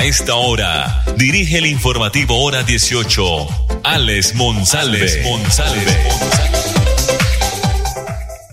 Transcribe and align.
A 0.00 0.04
esta 0.04 0.34
hora, 0.34 1.04
dirige 1.18 1.58
el 1.58 1.66
informativo 1.66 2.42
Hora 2.42 2.62
18, 2.62 3.22
Alex 3.84 4.34
Monsalve. 4.34 5.06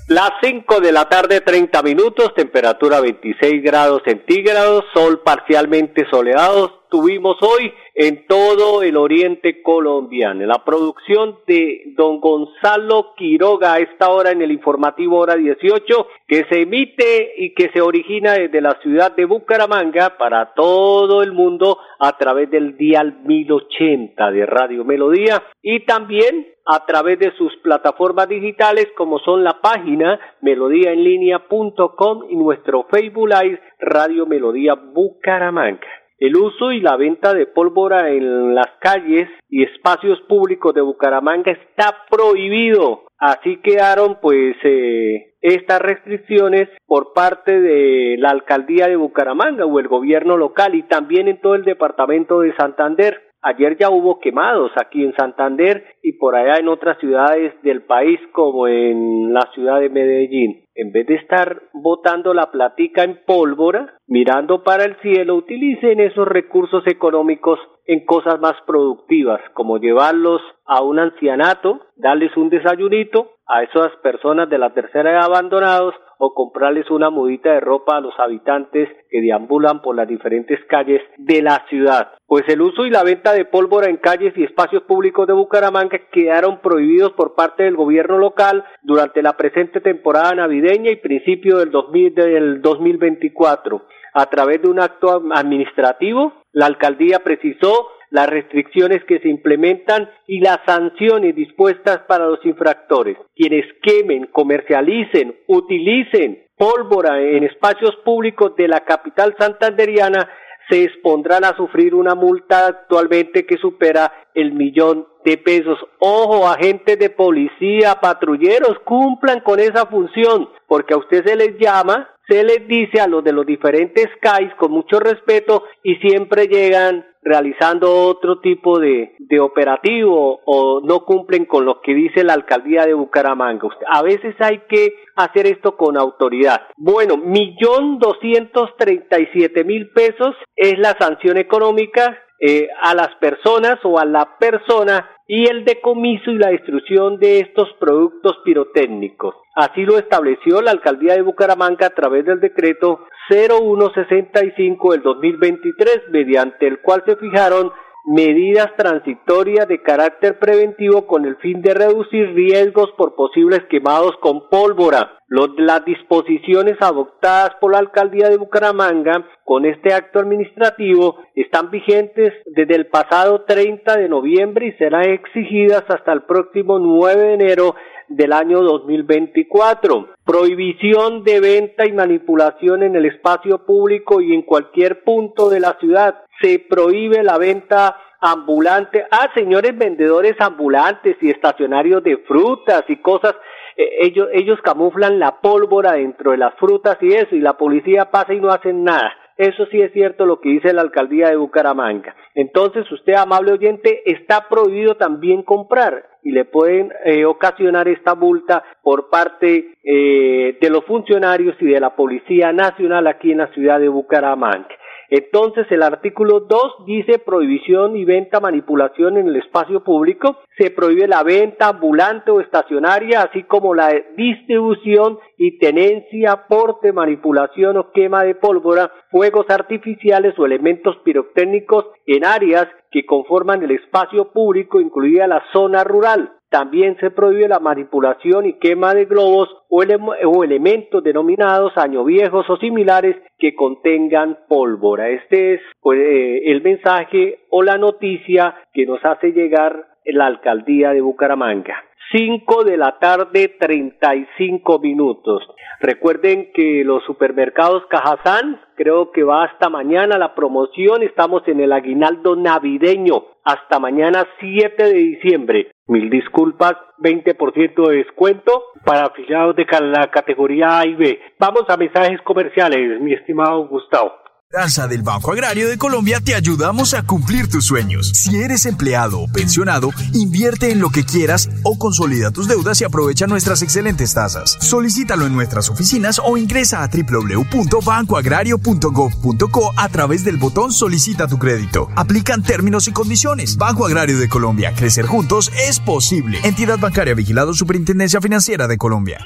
Las 0.09 0.31
5 0.43 0.81
de 0.81 0.91
la 0.91 1.07
tarde, 1.07 1.39
30 1.39 1.83
minutos, 1.83 2.33
temperatura 2.35 2.99
26 2.99 3.63
grados 3.63 4.02
centígrados, 4.05 4.83
sol 4.93 5.21
parcialmente 5.23 6.05
soleado, 6.09 6.83
tuvimos 6.89 7.38
hoy 7.39 7.71
en 7.99 8.27
todo 8.27 8.83
el 8.83 8.95
oriente 8.95 9.63
colombiano. 9.63 10.45
La 10.45 10.63
producción 10.63 11.39
de 11.47 11.81
don 11.95 12.19
Gonzalo 12.19 13.15
Quiroga 13.17 13.73
a 13.73 13.79
esta 13.79 14.09
hora 14.09 14.29
en 14.29 14.43
el 14.43 14.51
informativo 14.51 15.17
hora 15.17 15.35
18 15.35 16.07
que 16.27 16.45
se 16.45 16.61
emite 16.61 17.33
y 17.38 17.55
que 17.55 17.71
se 17.73 17.81
origina 17.81 18.33
desde 18.33 18.61
la 18.61 18.79
ciudad 18.83 19.15
de 19.15 19.25
Bucaramanga 19.25 20.15
para 20.15 20.53
todo 20.53 21.23
el 21.23 21.31
mundo 21.31 21.80
a 21.99 22.16
través 22.19 22.52
del 22.52 22.77
dial 22.77 23.22
1080 23.25 24.29
de 24.29 24.45
Radio 24.45 24.85
Melodía 24.85 25.41
y 25.63 25.79
también 25.79 26.50
a 26.67 26.85
través 26.85 27.17
de 27.17 27.35
sus 27.35 27.57
plataformas 27.63 28.29
digitales 28.29 28.89
como 28.95 29.17
son 29.19 29.44
la 29.44 29.59
página 29.59 30.19
melodíaenlínea.com 30.41 32.25
y 32.29 32.35
nuestro 32.35 32.85
Facebook 32.91 33.29
Live 33.29 33.59
Radio 33.79 34.27
Melodía 34.27 34.75
Bucaramanga. 34.75 36.06
El 36.19 36.35
uso 36.35 36.71
y 36.71 36.81
la 36.81 36.97
venta 36.97 37.33
de 37.35 37.45
pólvora 37.45 38.09
en 38.09 38.55
las 38.55 38.69
calles 38.79 39.29
y 39.49 39.63
espacios 39.63 40.19
públicos 40.21 40.73
de 40.73 40.81
Bucaramanga 40.81 41.51
está 41.51 41.95
prohibido. 42.09 43.03
Así 43.19 43.57
quedaron 43.57 44.17
pues 44.19 44.55
eh, 44.63 45.35
estas 45.41 45.79
restricciones 45.79 46.69
por 46.88 47.13
parte 47.13 47.59
de 47.61 48.15
la 48.17 48.29
alcaldía 48.29 48.88
de 48.88 48.95
Bucaramanga 48.95 49.65
o 49.65 49.79
el 49.79 49.88
gobierno 49.88 50.38
local 50.38 50.73
y 50.73 50.83
también 50.83 51.27
en 51.27 51.39
todo 51.39 51.53
el 51.53 51.63
departamento 51.63 52.41
de 52.41 52.55
Santander. 52.55 53.21
Ayer 53.43 53.77
ya 53.77 53.91
hubo 53.91 54.19
quemados 54.19 54.71
aquí 54.75 55.03
en 55.03 55.15
Santander 55.15 55.85
y 56.01 56.13
por 56.13 56.35
allá 56.35 56.57
en 56.57 56.67
otras 56.67 56.97
ciudades 56.99 57.53
del 57.61 57.83
país 57.83 58.19
como 58.33 58.67
en 58.67 59.33
la 59.33 59.47
ciudad 59.53 59.79
de 59.79 59.89
Medellín. 59.89 60.66
En 60.80 60.92
vez 60.92 61.08
de 61.08 61.16
estar 61.16 61.64
botando 61.73 62.36
la 62.36 62.52
platica 62.52 63.03
en 63.03 63.20
pólvora, 63.25 63.95
mirando 64.06 64.61
para 64.61 64.86
el 64.86 64.95
cielo, 65.02 65.34
utilicen 65.34 66.00
esos 66.00 66.28
recursos 66.28 66.86
económicos 66.86 67.58
en 67.88 68.06
cosas 68.06 68.39
más 68.39 68.53
productivas, 68.67 69.42
como 69.56 69.80
llevarlos 69.80 70.39
a 70.67 70.84
un 70.84 71.00
ancianato, 71.00 71.81
darles 71.95 72.38
un 72.38 72.50
desayunito 72.50 73.31
a 73.47 73.64
esas 73.64 73.95
personas 74.03 74.52
de 74.52 74.59
la 74.59 74.75
tercera 74.75 75.09
edad 75.09 75.23
abandonados 75.23 75.95
o 76.19 76.33
comprarles 76.33 76.89
una 76.89 77.09
mudita 77.09 77.51
de 77.51 77.59
ropa 77.59 77.97
a 77.97 78.01
los 78.01 78.13
habitantes 78.19 78.89
que 79.09 79.21
deambulan 79.21 79.81
por 79.81 79.95
las 79.95 80.07
diferentes 80.07 80.59
calles 80.65 81.01
de 81.17 81.41
la 81.41 81.65
ciudad. 81.69 82.13
Pues 82.25 82.43
el 82.47 82.61
uso 82.61 82.85
y 82.85 82.89
la 82.89 83.03
venta 83.03 83.33
de 83.33 83.45
pólvora 83.45 83.89
en 83.89 83.97
calles 83.97 84.33
y 84.38 84.43
espacios 84.43 84.83
públicos 84.83 85.27
de 85.27 85.33
Bucaramanga 85.33 86.00
quedaron 86.11 86.59
prohibidos 86.59 87.13
por 87.13 87.35
parte 87.35 87.63
del 87.63 87.75
gobierno 87.75 88.17
local 88.17 88.66
durante 88.81 89.22
la 89.22 89.38
presente 89.38 89.81
temporada 89.81 90.35
navideña 90.35 90.91
y 90.91 90.97
principio 90.97 91.57
del, 91.59 91.72
2000, 91.72 92.16
del 92.16 92.61
2024. 92.61 93.81
A 94.13 94.25
través 94.27 94.61
de 94.61 94.69
un 94.69 94.79
acto 94.79 95.22
administrativo, 95.33 96.33
la 96.51 96.66
alcaldía 96.66 97.19
precisó 97.19 97.89
las 98.09 98.28
restricciones 98.29 99.03
que 99.06 99.19
se 99.19 99.29
implementan 99.29 100.09
y 100.28 100.40
las 100.40 100.59
sanciones 100.66 101.35
dispuestas 101.35 102.00
para 102.07 102.28
los 102.28 102.44
infractores. 102.45 103.18
Quienes 103.35 103.66
quemen, 103.81 104.28
comercialicen, 104.28 105.35
utilicen 105.47 106.44
pólvora 106.57 107.22
en 107.22 107.44
espacios 107.44 107.95
públicos 108.03 108.56
de 108.56 108.68
la 108.68 108.81
capital 108.81 109.35
santanderiana 109.40 110.28
se 110.69 110.84
expondrán 110.84 111.45
a 111.45 111.56
sufrir 111.56 111.95
una 111.95 112.13
multa 112.16 112.68
actualmente 112.68 113.45
que 113.45 113.57
supera 113.57 114.12
el 114.34 114.51
millón 114.51 115.07
de 115.24 115.38
pesos. 115.38 115.79
Ojo, 116.00 116.47
agentes 116.47 117.00
de 117.00 117.09
policía, 117.09 117.95
patrulleros, 118.01 118.79
cumplan 118.84 119.39
con 119.41 119.59
esa 119.59 119.85
función, 119.85 120.50
porque 120.68 120.94
a 120.94 120.97
usted 120.97 121.25
se 121.25 121.35
les 121.35 121.57
llama, 121.57 122.09
se 122.27 122.43
les 122.43 122.67
dice 122.67 122.99
a 122.99 123.07
los 123.07 123.23
de 123.23 123.31
los 123.31 123.45
diferentes 123.45 124.07
CAIs 124.21 124.53
con 124.55 124.71
mucho 124.71 124.99
respeto 124.99 125.63
y 125.83 125.95
siempre 125.95 126.47
llegan 126.47 127.05
realizando 127.23 127.93
otro 128.05 128.39
tipo 128.39 128.79
de, 128.79 129.15
de 129.19 129.39
operativo 129.39 130.39
o 130.45 130.81
no 130.81 131.03
cumplen 131.03 131.45
con 131.45 131.65
lo 131.65 131.81
que 131.81 131.93
dice 131.93 132.23
la 132.23 132.33
alcaldía 132.33 132.85
de 132.85 132.93
Bucaramanga. 132.93 133.67
A 133.89 134.01
veces 134.01 134.35
hay 134.39 134.59
que 134.69 134.93
hacer 135.15 135.47
esto 135.47 135.75
con 135.75 135.97
autoridad. 135.97 136.67
Bueno, 136.77 137.17
millón 137.17 137.99
doscientos 137.99 138.69
treinta 138.77 139.19
y 139.19 139.27
siete 139.33 139.63
mil 139.63 139.89
pesos 139.89 140.35
es 140.55 140.77
la 140.79 140.95
sanción 140.99 141.38
económica 141.38 142.17
eh, 142.39 142.69
a 142.81 142.94
las 142.94 143.15
personas 143.15 143.79
o 143.83 143.99
a 143.99 144.05
la 144.05 144.38
persona 144.38 145.09
y 145.27 145.45
el 145.49 145.65
decomiso 145.65 146.31
y 146.31 146.38
la 146.38 146.49
destrucción 146.49 147.19
de 147.19 147.39
estos 147.39 147.67
productos 147.79 148.38
pirotécnicos. 148.45 149.35
Así 149.55 149.83
lo 149.83 149.97
estableció 149.97 150.61
la 150.61 150.71
alcaldía 150.71 151.15
de 151.15 151.21
Bucaramanga 151.21 151.88
a 151.88 151.95
través 151.95 152.25
del 152.25 152.39
decreto 152.39 153.01
0165 153.29 154.91
del 154.93 155.01
2023, 155.01 156.03
mediante 156.11 156.67
el 156.67 156.79
cual 156.79 157.03
se 157.05 157.17
fijaron 157.17 157.71
medidas 158.07 158.73
transitorias 158.78 159.68
de 159.68 159.81
carácter 159.81 160.40
preventivo 160.40 161.06
con 161.06 161.25
el 161.25 161.35
fin 161.38 161.62
de 161.62 161.73
reducir 161.73 162.34
riesgos 162.34 162.90
por 162.97 163.16
posibles 163.16 163.63
quemados 163.69 164.16
con 164.22 164.47
pólvora. 164.50 165.19
las 165.28 165.84
disposiciones 165.84 166.78
adoptadas 166.79 167.56
por 167.59 167.73
la 167.73 167.79
alcaldía 167.79 168.29
de 168.29 168.38
Bucaramanga 168.38 169.28
con 169.44 169.66
este 169.66 169.94
acto 169.94 170.19
administrativo 170.19 171.18
están 171.35 171.69
vigentes 171.69 172.31
desde 172.45 172.75
el 172.75 172.88
pasado 172.88 173.44
30 173.44 173.97
de 173.97 174.07
noviembre 174.07 174.68
y 174.68 174.72
serán 174.78 175.09
exigidas 175.09 175.84
hasta 175.89 176.13
el 176.13 176.22
próximo 176.22 176.79
9 176.79 177.22
de 177.22 177.34
enero 177.34 177.75
del 178.07 178.31
año 178.31 178.62
2024. 178.62 180.16
Prohibición 180.24 181.24
de 181.24 181.39
venta 181.41 181.85
y 181.85 181.91
manipulación 181.91 182.84
en 182.84 182.95
el 182.95 183.06
espacio 183.06 183.66
público 183.66 184.22
y 184.22 184.34
en 184.34 184.44
cualquier 184.44 185.03
punto 185.03 185.50
de 185.50 185.59
la 185.59 185.78
ciudad. 185.79 186.24
Se 186.42 186.59
prohíbe 186.59 187.24
la 187.24 187.38
venta 187.38 187.98
ambulante. 188.20 189.06
Ah, 189.12 189.30
señores 189.34 189.78
vendedores 189.78 190.36
ambulantes 190.40 191.18
y 191.22 191.30
estacionarios 191.30 192.03
de 192.03 192.18
frutas 192.18 192.84
y 192.88 192.98
cosas. 192.98 193.36
Eh, 193.75 193.90
ellos, 194.02 194.28
ellos 194.34 194.59
camuflan 194.64 195.20
la 195.20 195.40
pólvora 195.40 195.94
dentro 195.94 196.31
de 196.31 196.38
las 196.38 196.53
frutas 196.56 196.98
y 197.02 197.14
eso, 197.14 197.36
y 197.36 197.40
la 197.40 197.58
policía 197.58 198.09
pasa 198.12 198.34
y 198.34 198.40
no 198.40 198.50
hacen 198.50 198.84
nada. 198.84 199.14
Eso 199.38 199.68
sí 199.68 199.80
es 199.80 199.94
cierto 199.94 200.25
lo 200.25 200.42
que 200.42 200.50
dice 200.50 200.74
la 200.74 200.81
alcaldía 200.81 201.30
de 201.30 201.36
Bucaramanga. 201.36 202.16
Entonces, 202.34 202.92
usted, 202.92 203.14
amable 203.14 203.52
oyente, 203.52 204.02
está 204.12 204.50
prohibido 204.50 204.96
también 204.96 205.44
comprar 205.44 206.08
y 206.24 206.31
le 206.31 206.46
pueden 206.46 206.92
eh, 207.06 207.24
ocasionar 207.24 207.88
esta 207.88 208.16
multa 208.16 208.64
por 208.81 209.09
parte 209.09 209.75
eh, 209.84 210.58
de 210.59 210.69
los 210.72 210.84
funcionarios 210.86 211.56
y 211.59 211.68
de 211.68 211.80
la 211.80 211.96
Policía 211.96 212.52
Nacional 212.52 213.06
aquí 213.06 213.31
en 213.31 213.38
la 213.38 213.54
ciudad 213.54 213.80
de 213.80 213.90
Bucaramanga. 213.90 214.68
Entonces 215.09 215.65
el 215.69 215.83
artículo 215.83 216.42
2 216.42 216.86
dice 216.86 217.19
prohibición 217.19 217.95
y 217.95 218.06
venta 218.06 218.39
manipulación 218.39 219.18
en 219.18 219.27
el 219.27 219.38
espacio 219.38 219.83
público. 219.83 220.38
Se 220.57 220.71
prohíbe 220.71 221.07
la 221.07 221.24
venta 221.24 221.69
ambulante 221.69 222.31
o 222.31 222.42
estacionaria, 222.42 223.21
así 223.21 223.44
como 223.44 223.74
la 223.74 223.94
distribución 224.18 225.19
y 225.38 225.57
tenencia, 225.59 226.48
porte, 226.48 226.92
manipulación 226.92 227.77
o 227.77 227.92
quema 227.92 228.24
de 228.24 228.36
pólvora, 228.36 228.92
fuegos 229.12 229.50
artificiales 229.50 230.38
o 230.38 230.45
elementos 230.45 230.98
pirotécnicos 231.04 231.86
en 232.06 232.25
áreas 232.25 232.68
que 232.92 233.06
conforman 233.06 233.63
el 233.63 233.71
espacio 233.71 234.31
público, 234.31 234.81
incluida 234.81 235.27
la 235.27 235.44
zona 235.54 235.83
rural. 235.83 236.37
También 236.49 236.95
se 236.99 237.11
prohíbe 237.11 237.47
la 237.47 237.59
manipulación 237.59 238.45
y 238.45 238.53
quema 238.53 238.94
de 238.94 239.05
globos 239.05 239.49
o, 239.69 240.44
elementos 240.44 241.03
denominados 241.03 241.73
año 241.75 242.05
viejos 242.05 242.49
o 242.49 242.57
similares 242.57 243.17
que 243.38 243.53
contengan 243.53 244.39
pólvora. 244.47 245.09
Este 245.09 245.55
es 245.55 245.61
pues, 245.81 245.99
eh, 245.99 246.51
el 246.51 246.61
mensaje 246.61 247.39
o 247.49 247.63
la 247.63 247.77
noticia 247.77 248.55
que 248.73 248.85
nos 248.85 249.03
hace 249.03 249.33
llegar 249.33 249.96
la 250.07 250.27
alcaldía 250.27 250.92
de 250.92 251.01
Bucaramanga. 251.01 251.83
5 252.12 252.63
de 252.63 252.77
la 252.77 253.00
tarde 253.00 253.56
35 253.59 254.80
minutos. 254.80 255.44
Recuerden 255.81 256.51
que 256.54 256.83
los 256.86 257.04
supermercados 257.04 257.86
Cajazán, 257.89 258.62
creo 258.75 259.12
que 259.12 259.24
va 259.24 259.44
hasta 259.44 259.69
mañana 259.69 260.18
la 260.18 260.33
promoción, 260.33 261.04
estamos 261.04 261.44
en 261.48 261.59
el 261.59 261.74
aguinaldo 261.74 262.36
navideño 262.36 263.25
hasta 263.44 263.80
mañana 263.80 264.25
7 264.39 264.83
de 264.83 264.94
diciembre. 264.94 265.71
Mil 265.88 266.09
disculpas, 266.09 266.74
20% 267.00 267.89
de 267.89 267.98
descuento 267.98 268.63
para 268.86 269.06
afiliados 269.06 269.56
de 269.56 269.65
la 269.81 270.09
categoría 270.09 270.80
A 270.80 270.88
y 270.88 270.95
B. 270.95 271.19
Vamos 271.39 271.65
a 271.69 271.77
mensajes 271.77 272.21
comerciales, 272.21 273.00
mi 273.01 273.13
estimado 273.13 273.68
Gustavo. 273.68 274.13
Danza 274.49 274.88
del 274.88 275.03
Banco 275.03 275.33
Agrario 275.33 275.67
de 275.67 275.77
Colombia 275.77 276.21
te 276.21 276.33
ayudamos 276.33 276.94
a 276.94 277.03
cumplir 277.03 277.49
tus 277.49 277.65
sueños. 277.65 278.13
Si 278.13 278.38
eres 278.38 278.65
empleado 278.65 279.19
o 279.19 279.27
pensionado, 279.27 279.89
invierte 280.13 280.71
en 280.71 280.79
lo 280.79 280.89
que 280.89 281.03
quieras 281.03 281.49
o 281.63 281.77
consolida 281.77 282.31
tus 282.31 282.47
deudas 282.47 282.79
y 282.79 282.85
aprovecha 282.85 283.27
nuestras 283.27 283.61
excelentes 283.61 284.13
tasas. 284.13 284.55
Solicítalo 284.61 285.25
en 285.25 285.35
nuestras 285.35 285.69
oficinas 285.69 286.21
o 286.23 286.38
ingresa 286.38 286.81
a 286.81 286.88
www.bancoagrario.gov.co 286.88 289.73
a 289.75 289.89
través 289.89 290.23
del 290.23 290.38
botón 290.38 290.71
Solicita 290.71 291.27
tu 291.27 291.38
crédito. 291.38 291.89
Aplican 291.97 292.41
términos 292.41 292.88
y 292.88 292.94
condiciones. 292.94 293.57
Banco 293.57 293.85
Agrario 293.85 294.17
de 294.17 294.29
Colombia. 294.29 294.73
Crecer 294.73 295.07
juntos 295.07 295.51
es 295.67 295.81
posible. 295.81 296.39
Entidad 296.44 296.79
bancaria 296.79 297.15
vigilado 297.15 297.53
Superintendencia 297.53 298.21
Financiera 298.21 298.69
de 298.69 298.77
Colombia. 298.77 299.19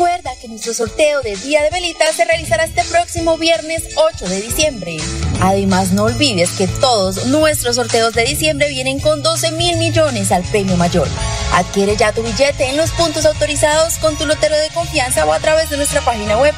Recuerda 0.00 0.32
que 0.40 0.48
nuestro 0.48 0.72
sorteo 0.72 1.20
de 1.20 1.36
Día 1.36 1.62
de 1.62 1.68
Velitas 1.68 2.16
se 2.16 2.24
realizará 2.24 2.64
este 2.64 2.82
próximo 2.84 3.36
viernes 3.36 3.82
8 3.96 4.30
de 4.30 4.40
diciembre. 4.40 4.96
Además, 5.42 5.92
no 5.92 6.04
olvides 6.04 6.52
que 6.52 6.66
todos 6.66 7.26
nuestros 7.26 7.76
sorteos 7.76 8.14
de 8.14 8.24
diciembre 8.24 8.70
vienen 8.70 8.98
con 8.98 9.22
12 9.22 9.50
mil 9.50 9.76
millones 9.76 10.32
al 10.32 10.42
premio 10.44 10.78
mayor. 10.78 11.06
Adquiere 11.52 11.98
ya 11.98 12.12
tu 12.12 12.22
billete 12.22 12.70
en 12.70 12.78
los 12.78 12.92
puntos 12.92 13.26
autorizados 13.26 13.98
con 13.98 14.16
tu 14.16 14.24
lotero 14.24 14.56
de 14.56 14.70
confianza 14.70 15.26
o 15.26 15.34
a 15.34 15.38
través 15.38 15.68
de 15.68 15.76
nuestra 15.76 16.00
página 16.00 16.38
web 16.38 16.54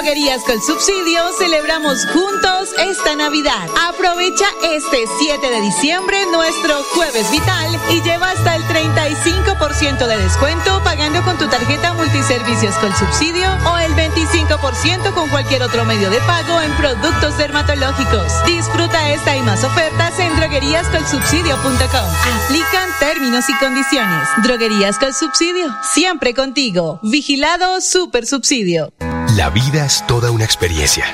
Droguerías 0.02 0.42
con 0.42 0.60
Subsidio 0.60 1.22
celebramos 1.38 2.04
juntos 2.06 2.70
esta 2.76 3.14
Navidad. 3.14 3.68
Aprovecha 3.88 4.46
este 4.64 5.04
7 5.20 5.48
de 5.48 5.60
diciembre 5.60 6.26
nuestro 6.32 6.82
Jueves 6.92 7.30
Vital 7.30 7.80
y 7.88 8.02
lleva 8.02 8.30
hasta 8.30 8.56
el 8.56 8.64
35% 8.64 10.04
de 10.08 10.18
descuento 10.18 10.82
pagando 10.82 11.22
con 11.22 11.38
tu 11.38 11.46
tarjeta 11.46 11.94
Multiservicios 11.94 12.74
con 12.78 12.92
Subsidio 12.96 13.46
o 13.64 13.78
el 13.78 13.92
25% 13.92 15.14
con 15.14 15.28
cualquier 15.28 15.62
otro 15.62 15.84
medio 15.84 16.10
de 16.10 16.18
pago 16.22 16.60
en 16.60 16.72
productos 16.72 17.38
dermatológicos. 17.38 18.44
Disfruta 18.44 19.08
esta 19.10 19.36
y 19.36 19.42
más 19.42 19.62
ofertas 19.62 20.18
en 20.18 20.34
drogueríascolsubsidio.com. 20.34 22.10
Aplican 22.44 22.88
términos 22.98 23.48
y 23.48 23.54
condiciones. 23.58 24.28
Droguerías 24.42 24.98
con 24.98 25.14
Subsidio, 25.14 25.72
siempre 25.94 26.34
contigo. 26.34 26.98
Vigilado 27.04 27.80
Super 27.80 28.26
Subsidio. 28.26 28.92
La 29.36 29.48
vida 29.48 29.86
es 29.86 30.06
toda 30.06 30.30
una 30.30 30.44
experiencia. 30.44 31.06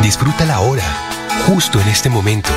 Disfrútala 0.00 0.54
ahora, 0.54 0.84
justo 1.48 1.80
en 1.80 1.88
este 1.88 2.08
momento. 2.08 2.50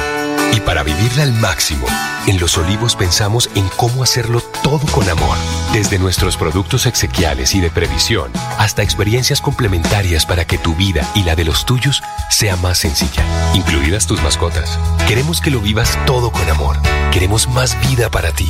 Y 0.53 0.59
para 0.59 0.83
vivirla 0.83 1.23
al 1.23 1.33
máximo, 1.33 1.87
en 2.27 2.39
Los 2.39 2.57
Olivos 2.57 2.95
pensamos 2.95 3.49
en 3.55 3.67
cómo 3.77 4.03
hacerlo 4.03 4.41
todo 4.63 4.85
con 4.91 5.07
amor. 5.09 5.37
Desde 5.73 5.97
nuestros 5.97 6.37
productos 6.37 6.85
exequiales 6.85 7.55
y 7.55 7.61
de 7.61 7.69
previsión 7.69 8.31
hasta 8.57 8.83
experiencias 8.83 9.41
complementarias 9.41 10.25
para 10.25 10.45
que 10.45 10.57
tu 10.57 10.75
vida 10.75 11.09
y 11.15 11.23
la 11.23 11.35
de 11.35 11.45
los 11.45 11.65
tuyos 11.65 12.03
sea 12.29 12.55
más 12.57 12.79
sencilla, 12.79 13.23
incluidas 13.53 14.07
tus 14.07 14.21
mascotas. 14.21 14.77
Queremos 15.07 15.41
que 15.41 15.51
lo 15.51 15.59
vivas 15.59 15.97
todo 16.05 16.31
con 16.31 16.47
amor. 16.49 16.77
Queremos 17.11 17.47
más 17.49 17.77
vida 17.89 18.09
para 18.09 18.31
ti. 18.31 18.49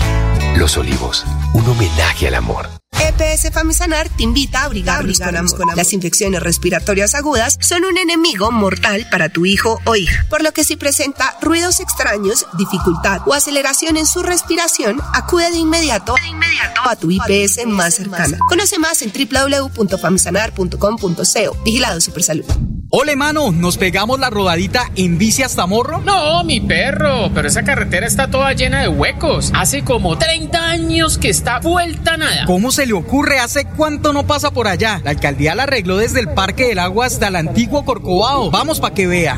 Los 0.56 0.78
Olivos, 0.78 1.26
un 1.54 1.68
homenaje 1.68 2.28
al 2.28 2.36
amor. 2.36 2.70
EPS 3.00 3.52
Famisanar 3.52 4.10
te 4.10 4.24
invita 4.24 4.62
a 4.62 4.66
abrigarnos 4.66 5.20
con 5.54 5.64
amor. 5.64 5.78
Las 5.78 5.94
infecciones 5.94 6.44
respiratorias 6.44 7.16
agudas 7.16 7.58
son 7.60 7.84
un 7.86 7.98
enemigo 7.98 8.52
mortal 8.52 9.08
para 9.10 9.30
tu 9.30 9.46
hijo 9.46 9.80
o 9.86 9.96
hija, 9.96 10.26
por 10.30 10.44
lo 10.44 10.52
que 10.52 10.64
si 10.64 10.76
presenta 10.76 11.36
ruidos 11.42 11.80
extraños, 11.80 12.46
dificultad 12.58 13.22
o 13.26 13.34
aceleración 13.34 13.61
en 13.66 14.08
su 14.08 14.24
respiración, 14.24 15.00
acude 15.14 15.52
de 15.52 15.58
inmediato, 15.58 16.16
a 16.84 16.96
tu 16.96 17.12
IPS 17.12 17.68
más 17.68 17.94
cercana. 17.96 18.40
Conoce 18.50 18.80
más 18.80 19.04
en 19.04 19.12
www.famisanar.com.co. 19.14 21.58
Vigilado 21.64 22.02
Supersalud. 22.02 22.46
Ole, 22.90 23.16
mano, 23.16 23.52
¿nos 23.52 23.78
pegamos 23.78 24.20
la 24.20 24.30
rodadita 24.30 24.92
en 24.96 25.18
bici 25.18 25.44
hasta 25.44 25.66
Morro? 25.66 26.02
No, 26.02 26.44
mi 26.44 26.60
perro, 26.60 27.32
pero 27.34 27.48
esa 27.48 27.64
carretera 27.64 28.06
está 28.06 28.30
toda 28.30 28.52
llena 28.54 28.82
de 28.82 28.90
huecos. 28.90 29.52
Hace 29.56 29.84
como 29.84 30.18
30 30.18 30.60
años 30.60 31.18
que 31.18 31.30
está 31.30 31.60
vuelta 31.60 32.18
nada. 32.18 32.46
¿Cómo 32.46 32.72
se 32.72 32.86
le 32.86 32.94
ocurre? 32.94 33.40
¿Hace 33.40 33.64
cuánto 33.66 34.12
no 34.12 34.28
pasa 34.28 34.52
por 34.52 34.68
allá? 34.68 35.00
La 35.06 35.12
alcaldía 35.12 35.56
la 35.56 35.64
arregló 35.64 35.96
desde 35.98 36.20
el 36.20 36.34
Parque 36.34 36.68
del 36.68 36.80
Agua 36.80 37.06
hasta 37.06 37.30
el 37.30 37.38
antiguo 37.38 37.86
Corcovado. 37.86 38.52
Vamos 38.52 38.82
para 38.82 38.94
que 38.94 39.08
vea. 39.08 39.38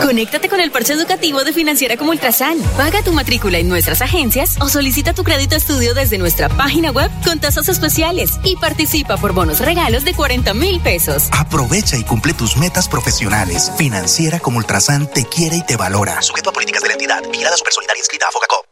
Conéctate 0.00 0.48
con 0.48 0.60
el 0.60 0.70
parche 0.70 0.92
educativo 0.92 1.44
de 1.44 1.52
Financiera 1.52 1.96
como 1.96 2.10
Ultrasan. 2.10 2.58
Paga 2.76 3.02
tu 3.02 3.12
matrícula 3.12 3.58
en 3.58 3.68
nuestras 3.68 4.02
agencias 4.02 4.56
o 4.60 4.68
solicita 4.68 5.12
tu 5.12 5.24
crédito 5.24 5.56
estudio 5.56 5.94
desde 5.94 6.18
nuestra 6.18 6.48
página 6.48 6.90
web 6.90 7.10
con 7.24 7.40
tasas 7.40 7.68
especiales 7.68 8.38
y 8.44 8.56
participa 8.56 9.16
por 9.16 9.32
bonos 9.32 9.60
regalos 9.60 10.04
de 10.04 10.14
40 10.14 10.54
mil 10.54 10.80
pesos. 10.80 11.28
Aprovecha 11.32 11.96
y 11.96 12.04
cumple 12.04 12.34
tus 12.34 12.56
metas 12.56 12.88
profesionales. 12.88 13.72
Financiera 13.76 14.40
como 14.40 14.58
Ultrasan 14.58 15.10
te 15.10 15.24
quiere 15.24 15.56
y 15.56 15.62
te 15.62 15.76
valora. 15.76 16.22
Sujeto 16.22 16.50
a 16.50 16.52
políticas 16.52 16.82
de 16.82 16.88
la 16.88 16.94
entidad. 16.94 17.22
Vigilada 17.30 17.56
Supersolidaria 17.56 18.00
inscrita 18.00 18.28
a 18.28 18.30
Fogacop. 18.30 18.66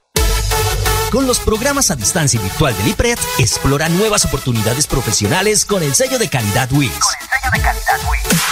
Con 1.11 1.27
los 1.27 1.41
programas 1.41 1.91
a 1.91 1.97
distancia 1.97 2.41
y 2.41 2.43
virtual 2.43 2.77
del 2.79 2.89
IPRED, 2.89 3.19
explora 3.39 3.89
nuevas 3.91 4.25
oportunidades 4.25 4.87
profesionales 4.87 5.67
con 5.67 5.83
el 5.83 5.95
sello 5.95 6.19
de 6.19 6.29
calidad 6.31 6.71
WIS. 6.73 6.91
Con 6.91 7.13
el 7.21 7.29
sello 7.29 7.51
de 7.53 7.61
calidad 7.61 8.01
WIS. 8.09 8.52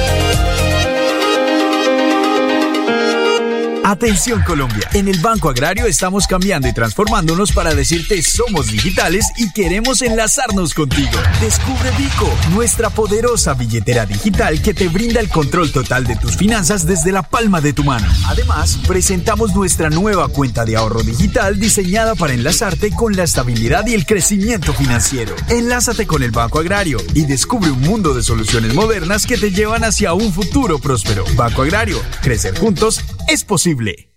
Atención 3.91 4.41
Colombia, 4.43 4.87
en 4.93 5.09
el 5.09 5.19
Banco 5.19 5.49
Agrario 5.49 5.85
estamos 5.85 6.25
cambiando 6.25 6.65
y 6.65 6.71
transformándonos 6.71 7.51
para 7.51 7.75
decirte 7.75 8.23
somos 8.23 8.67
digitales 8.67 9.25
y 9.35 9.51
queremos 9.51 10.01
enlazarnos 10.01 10.73
contigo. 10.73 11.11
Descubre 11.41 11.91
Vico, 11.97 12.33
nuestra 12.53 12.89
poderosa 12.89 13.53
billetera 13.53 14.05
digital 14.05 14.61
que 14.61 14.73
te 14.73 14.87
brinda 14.87 15.19
el 15.19 15.27
control 15.27 15.73
total 15.73 16.07
de 16.07 16.15
tus 16.15 16.37
finanzas 16.37 16.87
desde 16.87 17.11
la 17.11 17.21
palma 17.21 17.59
de 17.59 17.73
tu 17.73 17.83
mano. 17.83 18.07
Además, 18.27 18.79
presentamos 18.87 19.53
nuestra 19.53 19.89
nueva 19.89 20.29
cuenta 20.29 20.63
de 20.63 20.77
ahorro 20.77 21.03
digital 21.03 21.59
diseñada 21.59 22.15
para 22.15 22.31
enlazarte 22.31 22.91
con 22.91 23.17
la 23.17 23.23
estabilidad 23.23 23.85
y 23.87 23.93
el 23.93 24.05
crecimiento 24.05 24.71
financiero. 24.71 25.35
Enlázate 25.49 26.07
con 26.07 26.23
el 26.23 26.31
Banco 26.31 26.59
Agrario 26.59 26.99
y 27.13 27.25
descubre 27.25 27.69
un 27.71 27.81
mundo 27.81 28.13
de 28.13 28.23
soluciones 28.23 28.73
modernas 28.73 29.25
que 29.25 29.37
te 29.37 29.51
llevan 29.51 29.83
hacia 29.83 30.13
un 30.13 30.31
futuro 30.31 30.79
próspero. 30.79 31.25
Banco 31.35 31.63
Agrario, 31.63 32.01
crecer 32.21 32.57
juntos 32.57 33.03
es 33.27 33.43
posible. 33.43 34.09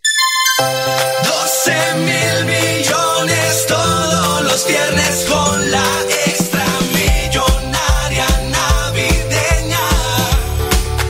12 0.58 1.94
mil 1.96 2.44
millones 2.46 3.66
todos 3.66 4.42
los 4.42 4.66
viernes 4.66 5.26
con 5.28 5.70
la 5.70 5.84
extra 6.26 6.64
millonaria 6.92 8.26
navideña. 8.50 9.80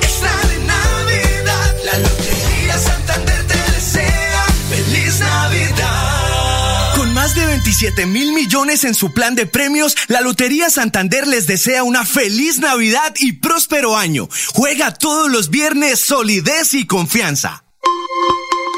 Extra 0.00 0.36
de 0.48 0.58
Navidad, 0.64 1.76
la 1.84 1.98
Lotería 1.98 2.78
Santander 2.78 3.46
te 3.46 3.72
desea 3.72 4.44
feliz 4.70 5.20
Navidad. 5.20 6.96
Con 6.96 7.12
más 7.12 7.34
de 7.34 7.44
27 7.46 8.06
mil 8.06 8.32
millones 8.32 8.84
en 8.84 8.94
su 8.94 9.12
plan 9.12 9.34
de 9.34 9.46
premios, 9.46 9.96
la 10.08 10.20
Lotería 10.20 10.70
Santander 10.70 11.26
les 11.26 11.46
desea 11.46 11.82
una 11.82 12.06
feliz 12.06 12.58
Navidad 12.58 13.14
y 13.18 13.32
próspero 13.32 13.96
año. 13.96 14.28
Juega 14.54 14.94
todos 14.94 15.30
los 15.30 15.50
viernes 15.50 16.00
solidez 16.00 16.72
y 16.74 16.86
confianza. 16.86 17.63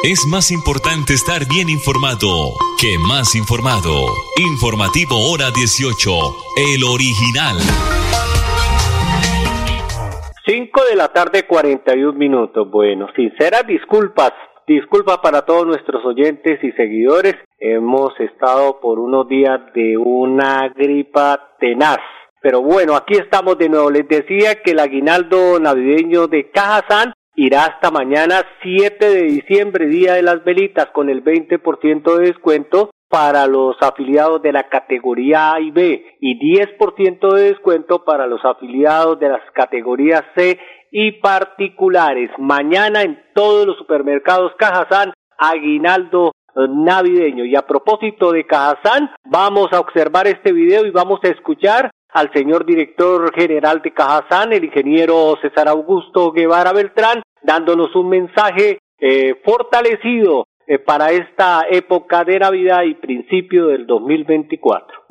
Es 0.08 0.24
más 0.24 0.52
importante 0.52 1.14
estar 1.14 1.48
bien 1.48 1.68
informado 1.68 2.54
que 2.80 2.96
más 2.96 3.34
informado. 3.34 4.06
Informativo 4.38 5.16
Hora 5.18 5.50
18, 5.50 5.98
el 6.62 6.84
original. 6.84 7.58
5 10.46 10.80
de 10.88 10.94
la 10.94 11.08
tarde, 11.08 11.44
41 11.48 12.16
minutos. 12.16 12.70
Bueno, 12.70 13.08
sinceras 13.16 13.66
disculpas. 13.66 14.30
Disculpas 14.68 15.18
para 15.18 15.42
todos 15.42 15.66
nuestros 15.66 16.04
oyentes 16.04 16.62
y 16.62 16.70
seguidores. 16.78 17.34
Hemos 17.58 18.12
estado 18.20 18.78
por 18.78 19.00
unos 19.00 19.26
días 19.26 19.58
de 19.74 19.96
una 19.96 20.68
gripa 20.68 21.56
tenaz. 21.58 21.98
Pero 22.40 22.62
bueno, 22.62 22.94
aquí 22.94 23.14
estamos 23.14 23.58
de 23.58 23.68
nuevo. 23.68 23.90
Les 23.90 24.06
decía 24.06 24.62
que 24.62 24.70
el 24.70 24.78
aguinaldo 24.78 25.58
navideño 25.58 26.28
de 26.28 26.48
Cajazán 26.52 27.12
irá 27.36 27.66
hasta 27.66 27.90
mañana 27.90 28.42
7 28.62 29.08
de 29.08 29.22
diciembre, 29.22 29.86
Día 29.86 30.14
de 30.14 30.22
las 30.22 30.42
Velitas, 30.42 30.86
con 30.86 31.10
el 31.10 31.22
20% 31.22 32.16
de 32.16 32.26
descuento 32.26 32.90
para 33.08 33.46
los 33.46 33.76
afiliados 33.80 34.42
de 34.42 34.52
la 34.52 34.68
categoría 34.68 35.52
A 35.52 35.60
y 35.60 35.70
B 35.70 36.16
y 36.20 36.38
10% 36.56 37.34
de 37.34 37.42
descuento 37.50 38.04
para 38.04 38.26
los 38.26 38.44
afiliados 38.44 39.20
de 39.20 39.28
las 39.28 39.42
categorías 39.54 40.24
C 40.34 40.58
y 40.90 41.12
particulares. 41.20 42.30
Mañana 42.38 43.02
en 43.02 43.22
todos 43.34 43.66
los 43.66 43.76
supermercados 43.76 44.52
Cajazán, 44.58 45.12
aguinaldo 45.38 46.32
navideño. 46.56 47.44
Y 47.44 47.54
a 47.54 47.66
propósito 47.66 48.32
de 48.32 48.46
Cajazán, 48.46 49.10
vamos 49.24 49.68
a 49.72 49.80
observar 49.80 50.26
este 50.26 50.52
video 50.52 50.86
y 50.86 50.90
vamos 50.90 51.20
a 51.22 51.28
escuchar 51.28 51.90
al 52.10 52.32
señor 52.32 52.64
director 52.64 53.30
general 53.34 53.82
de 53.82 53.92
Cajazán, 53.92 54.52
el 54.52 54.64
ingeniero 54.64 55.36
César 55.42 55.68
Augusto 55.68 56.32
Guevara 56.32 56.72
Beltrán, 56.72 57.22
dándonos 57.46 57.94
un 57.94 58.08
mensaje 58.08 58.78
eh, 58.98 59.40
fortalecido 59.44 60.48
eh, 60.66 60.78
para 60.78 61.12
esta 61.12 61.64
época 61.70 62.24
de 62.24 62.38
Navidad 62.40 62.82
y 62.82 62.94
principio 62.94 63.68
del 63.68 63.86
2024. 63.86 65.06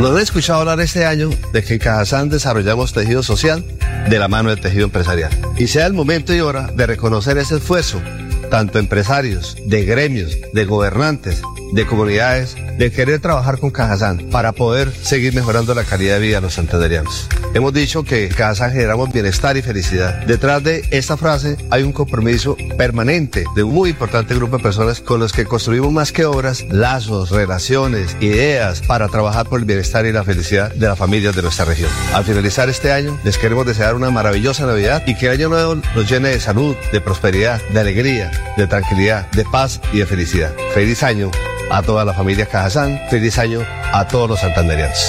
Nos 0.00 0.10
han 0.12 0.22
escuchado 0.22 0.60
hablar 0.60 0.80
este 0.80 1.04
año 1.04 1.28
de 1.52 1.62
que 1.62 1.74
en 1.74 1.80
Cajazán 1.80 2.30
desarrollamos 2.30 2.94
tejido 2.94 3.22
social 3.22 3.64
de 4.08 4.18
la 4.18 4.28
mano 4.28 4.50
del 4.50 4.60
tejido 4.60 4.84
empresarial. 4.84 5.32
Y 5.58 5.66
sea 5.66 5.86
el 5.86 5.92
momento 5.92 6.32
y 6.32 6.40
hora 6.40 6.68
de 6.68 6.86
reconocer 6.86 7.36
ese 7.36 7.56
esfuerzo, 7.56 8.00
tanto 8.48 8.78
empresarios, 8.78 9.56
de 9.66 9.84
gremios, 9.84 10.38
de 10.52 10.64
gobernantes, 10.64 11.42
de 11.72 11.84
comunidades, 11.84 12.56
de 12.78 12.92
querer 12.92 13.20
trabajar 13.20 13.58
con 13.58 13.70
Cajazán 13.70 14.30
para 14.30 14.52
poder 14.52 14.90
seguir 14.92 15.34
mejorando 15.34 15.74
la 15.74 15.84
calidad 15.84 16.14
de 16.14 16.20
vida 16.20 16.36
de 16.36 16.42
los 16.42 16.54
santanderianos. 16.54 17.28
Hemos 17.54 17.72
dicho 17.72 18.04
que 18.04 18.28
Cajazán 18.28 18.72
generamos 18.72 19.12
bienestar 19.12 19.56
y 19.56 19.62
felicidad. 19.62 20.26
Detrás 20.26 20.62
de 20.62 20.84
esta 20.90 21.16
frase 21.16 21.56
hay 21.70 21.82
un 21.82 21.92
compromiso 21.92 22.56
permanente 22.76 23.44
de 23.54 23.62
un 23.62 23.74
muy 23.74 23.90
importante 23.90 24.34
grupo 24.34 24.58
de 24.58 24.62
personas 24.62 25.00
con 25.00 25.20
los 25.20 25.32
que 25.32 25.44
construimos 25.44 25.92
más 25.92 26.12
que 26.12 26.24
obras, 26.24 26.64
lazos, 26.70 27.30
relaciones, 27.30 28.16
ideas 28.20 28.82
para 28.82 29.08
trabajar 29.08 29.46
por 29.46 29.60
el 29.60 29.64
bienestar 29.64 30.06
y 30.06 30.12
la 30.12 30.24
felicidad 30.24 30.72
de 30.72 30.88
las 30.88 30.98
familias 30.98 31.34
de 31.34 31.42
nuestra 31.42 31.64
región. 31.64 31.90
Al 32.14 32.24
finalizar 32.24 32.68
este 32.68 32.92
año, 32.92 33.18
les 33.24 33.38
queremos 33.38 33.66
desear 33.66 33.94
una 33.94 34.10
maravillosa 34.10 34.66
Navidad 34.66 35.02
y 35.06 35.14
que 35.16 35.26
el 35.26 35.32
año 35.32 35.48
nuevo 35.48 35.74
nos 35.74 36.10
llene 36.10 36.28
de 36.28 36.40
salud, 36.40 36.76
de 36.92 37.00
prosperidad, 37.00 37.60
de 37.72 37.80
alegría, 37.80 38.30
de 38.56 38.66
tranquilidad, 38.66 39.30
de 39.32 39.44
paz 39.44 39.80
y 39.92 39.98
de 39.98 40.06
felicidad. 40.06 40.52
Feliz 40.74 41.02
año 41.02 41.30
a 41.70 41.82
toda 41.82 42.04
la 42.04 42.14
familia 42.14 42.46
Cajazán. 42.46 43.00
Feliz 43.10 43.38
año 43.38 43.60
a 43.92 44.06
todos 44.06 44.28
los 44.28 44.40
santanderianos. 44.40 45.08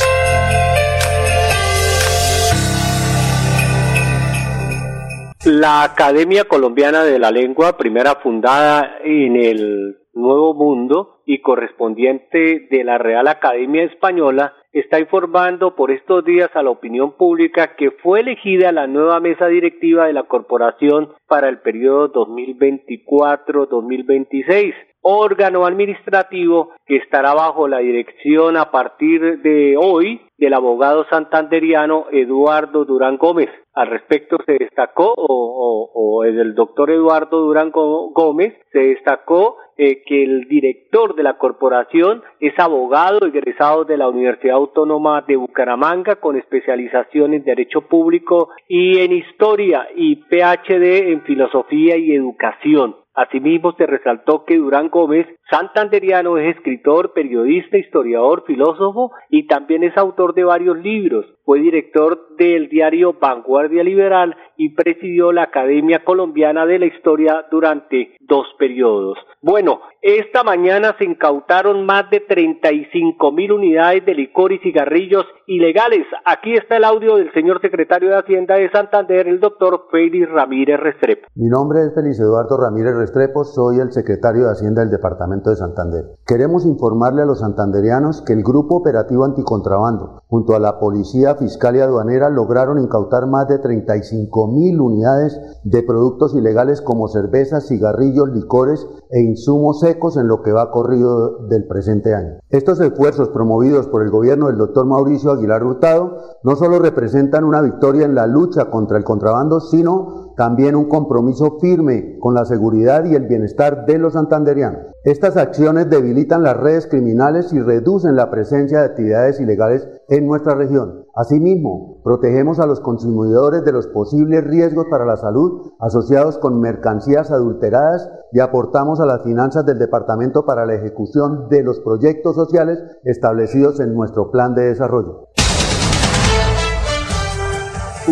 La 5.46 5.84
Academia 5.84 6.43
Colombiana 6.43 7.05
de 7.05 7.17
la 7.17 7.31
Lengua, 7.31 7.77
primera 7.77 8.15
fundada 8.15 8.98
en 9.05 9.38
el 9.38 10.00
Nuevo 10.13 10.53
Mundo 10.53 11.22
y 11.25 11.39
correspondiente 11.39 12.67
de 12.69 12.84
la 12.84 12.98
Real 12.98 13.25
Academia 13.29 13.84
Española, 13.84 14.53
está 14.74 15.00
informando 15.00 15.77
por 15.77 15.91
estos 15.91 16.25
días 16.25 16.50
a 16.55 16.62
la 16.62 16.72
opinión 16.72 17.15
pública 17.15 17.77
que 17.77 17.91
fue 17.91 18.19
elegida 18.19 18.74
la 18.74 18.88
nueva 18.88 19.22
mesa 19.22 19.48
directiva 19.48 20.08
de 20.08 20.13
la 20.13 20.24
corporación 20.24 21.13
para 21.25 21.48
el 21.48 21.60
periodo 21.60 22.12
2024-2026 22.12 24.74
órgano 25.01 25.65
administrativo 25.65 26.72
que 26.86 26.98
estará 26.98 27.34
bajo 27.34 27.68
la 27.68 27.79
dirección 27.79 28.58
a 28.58 28.72
partir 28.72 29.41
de 29.41 29.75
hoy 29.77 30.22
del 30.38 30.53
abogado 30.53 31.06
santanderiano 31.10 32.06
Eduardo 32.12 32.86
Durán 32.86 33.18
Gómez. 33.18 33.50
Al 33.74 33.88
respecto 33.89 34.38
se 34.46 34.58
destacó, 34.60 35.13
o, 35.15 35.25
o, 35.25 35.91
o 35.94 36.24
el 36.24 36.56
doctor 36.56 36.91
Eduardo 36.91 37.41
Durán 37.41 37.72
Gómez, 37.72 38.53
se 38.72 38.79
destacó 38.79 39.58
eh, 39.82 40.03
que 40.06 40.24
el 40.24 40.50
director 40.50 41.15
de 41.15 41.24
la 41.24 41.38
corporación 41.38 42.22
es 42.41 42.53
abogado 42.60 43.25
egresado 43.25 43.86
de 43.86 43.96
la 43.96 44.10
Universidad 44.10 44.58
Autónoma 44.58 45.24
de 45.25 45.38
Bucaramanga 45.38 46.18
con 46.18 46.36
especialización 46.36 47.34
en 47.34 47.46
Derecho 47.46 47.88
Público 47.88 48.50
y 48.68 49.00
en 49.00 49.13
Historia 49.13 49.88
y 49.96 50.18
PhD 50.18 51.12
en 51.13 51.22
Filosofía 51.22 51.96
y 51.96 52.13
Educación. 52.13 52.98
Asimismo, 53.13 53.74
se 53.74 53.86
resaltó 53.86 54.46
que 54.46 54.58
Durán 54.58 54.89
Gómez, 54.89 55.28
santanderiano, 55.50 56.38
es 56.38 56.56
escritor, 56.56 57.13
periodista, 57.13 57.78
historiador, 57.78 58.44
filósofo 58.46 59.12
y 59.30 59.48
también 59.48 59.84
es 59.84 59.98
autor 59.98 60.34
de 60.34 60.44
varios 60.44 60.78
libros. 60.78 61.25
Fue 61.50 61.62
director 61.62 62.36
del 62.38 62.70
diario 62.70 63.15
Vanguardia 63.20 63.84
Liberal 63.84 64.36
y 64.56 64.75
presidió 64.75 65.32
la 65.32 65.46
Academia 65.46 66.06
Colombiana 66.06 66.68
de 66.68 66.77
la 66.77 66.86
Historia 66.86 67.44
durante 67.50 68.12
dos 68.27 68.46
periodos. 68.60 69.18
Bueno, 69.41 69.79
esta 70.01 70.44
mañana 70.44 70.96
se 71.00 71.06
incautaron 71.06 71.86
más 71.86 72.10
de 72.12 72.20
35 72.20 73.32
mil 73.32 73.53
unidades 73.53 74.06
de 74.06 74.13
licor 74.13 74.51
y 74.51 74.60
cigarrillos 74.60 75.25
ilegales. 75.48 76.06
Aquí 76.25 76.56
está 76.56 76.77
el 76.77 76.84
audio 76.84 77.15
del 77.15 77.34
señor 77.34 77.62
secretario 77.62 78.10
de 78.10 78.18
Hacienda 78.18 78.56
de 78.56 78.70
Santander, 78.70 79.27
el 79.27 79.39
doctor 79.39 79.88
Félix 79.91 80.29
Ramírez 80.29 80.79
Restrepo. 80.79 81.27
Mi 81.36 81.50
nombre 81.50 81.79
es 81.82 81.96
Félix 81.96 82.20
Eduardo 82.20 82.58
Ramírez 82.58 82.96
Restrepo, 82.96 83.44
soy 83.44 83.79
el 83.79 83.91
secretario 83.91 84.44
de 84.44 84.51
Hacienda 84.51 84.82
del 84.82 84.91
Departamento 84.91 85.50
de 85.50 85.56
Santander. 85.56 86.03
Queremos 86.27 86.65
informarle 86.65 87.24
a 87.24 87.25
los 87.25 87.39
santanderianos 87.39 88.22
que 88.22 88.34
el 88.34 88.44
Grupo 88.44 88.75
Operativo 88.75 89.25
Anticontrabando, 89.25 90.22
junto 90.27 90.53
a 90.53 90.60
la 90.60 90.79
Policía 90.79 91.38
Fiscal 91.39 91.75
y 91.75 91.79
Aduanera, 91.79 92.29
lograron 92.29 92.79
incautar 92.79 93.25
más 93.27 93.48
de 93.48 93.58
35 93.60 94.48
mil 94.48 94.79
unidades 94.79 95.39
de 95.63 95.81
productos 95.84 96.36
ilegales 96.36 96.81
como 96.81 97.08
cervezas, 97.08 97.67
cigarrillos, 97.67 98.29
licores 98.29 98.86
e 99.10 99.22
insumos 99.22 99.79
secos 99.79 100.17
en 100.17 100.27
lo 100.27 100.43
que 100.43 100.51
va 100.51 100.72
corrido 100.72 101.48
del 101.48 101.65
presente 101.65 102.13
año. 102.13 102.39
Estos 102.50 102.79
esfuerzos 102.79 103.29
promovidos 103.29 103.88
por 103.88 104.03
el 104.03 104.12
gobierno 104.12 104.48
del 104.48 104.58
doctor 104.58 104.86
Mauricio 104.86 105.31
Aguilar 105.31 105.63
Hurtado 105.63 106.17
no 106.43 106.55
solo 106.55 106.79
representan 106.79 107.43
una 107.43 107.62
victoria 107.62 108.05
en 108.05 108.15
la 108.15 108.27
lucha 108.27 108.69
contra 108.69 108.98
el 108.98 109.03
contrabando, 109.03 109.60
sino 109.60 110.28
también 110.39 110.77
un 110.77 110.88
compromiso 110.88 111.58
firme 111.60 112.17
con 112.17 112.34
la 112.34 112.46
seguridad 112.46 113.03
y 113.03 113.13
el 113.13 113.27
bienestar 113.27 113.86
de 113.86 113.98
los 113.98 114.13
santanderianos. 114.13 114.84
Estas 115.03 115.36
acciones 115.36 115.89
debilitan 115.89 116.43
las 116.43 116.55
redes 116.55 116.88
criminales 116.88 117.51
y 117.51 117.60
reducen 117.60 118.15
la 118.15 118.31
presencia 118.31 118.79
de 118.79 118.86
actividades 118.86 119.41
ilegales 119.41 119.86
en 120.08 120.27
nuestra 120.27 120.55
región. 120.55 121.05
Asimismo, 121.13 122.01
protegemos 122.05 122.62
a 122.62 122.65
los 122.65 122.79
consumidores 122.79 123.65
de 123.65 123.74
los 123.74 123.88
posibles 123.88 124.46
riesgos 124.46 124.86
para 124.89 125.03
la 125.05 125.17
salud 125.17 125.74
asociados 125.77 126.38
con 126.38 126.62
mercancías 126.62 127.31
adulteradas 127.31 128.10
y 128.31 128.39
aportamos 128.39 129.01
a 129.01 129.05
las 129.05 129.24
finanzas 129.24 129.65
del 129.65 129.77
departamento 129.77 130.46
para 130.46 130.65
la 130.65 130.75
ejecución 130.75 131.50
de 131.50 131.63
los 131.63 131.81
proyectos 131.81 132.36
sociales 132.36 132.79
establecidos 133.03 133.81
en 133.81 133.93
nuestro 133.93 134.31
plan 134.31 134.55
de 134.55 134.67
desarrollo. 134.67 135.28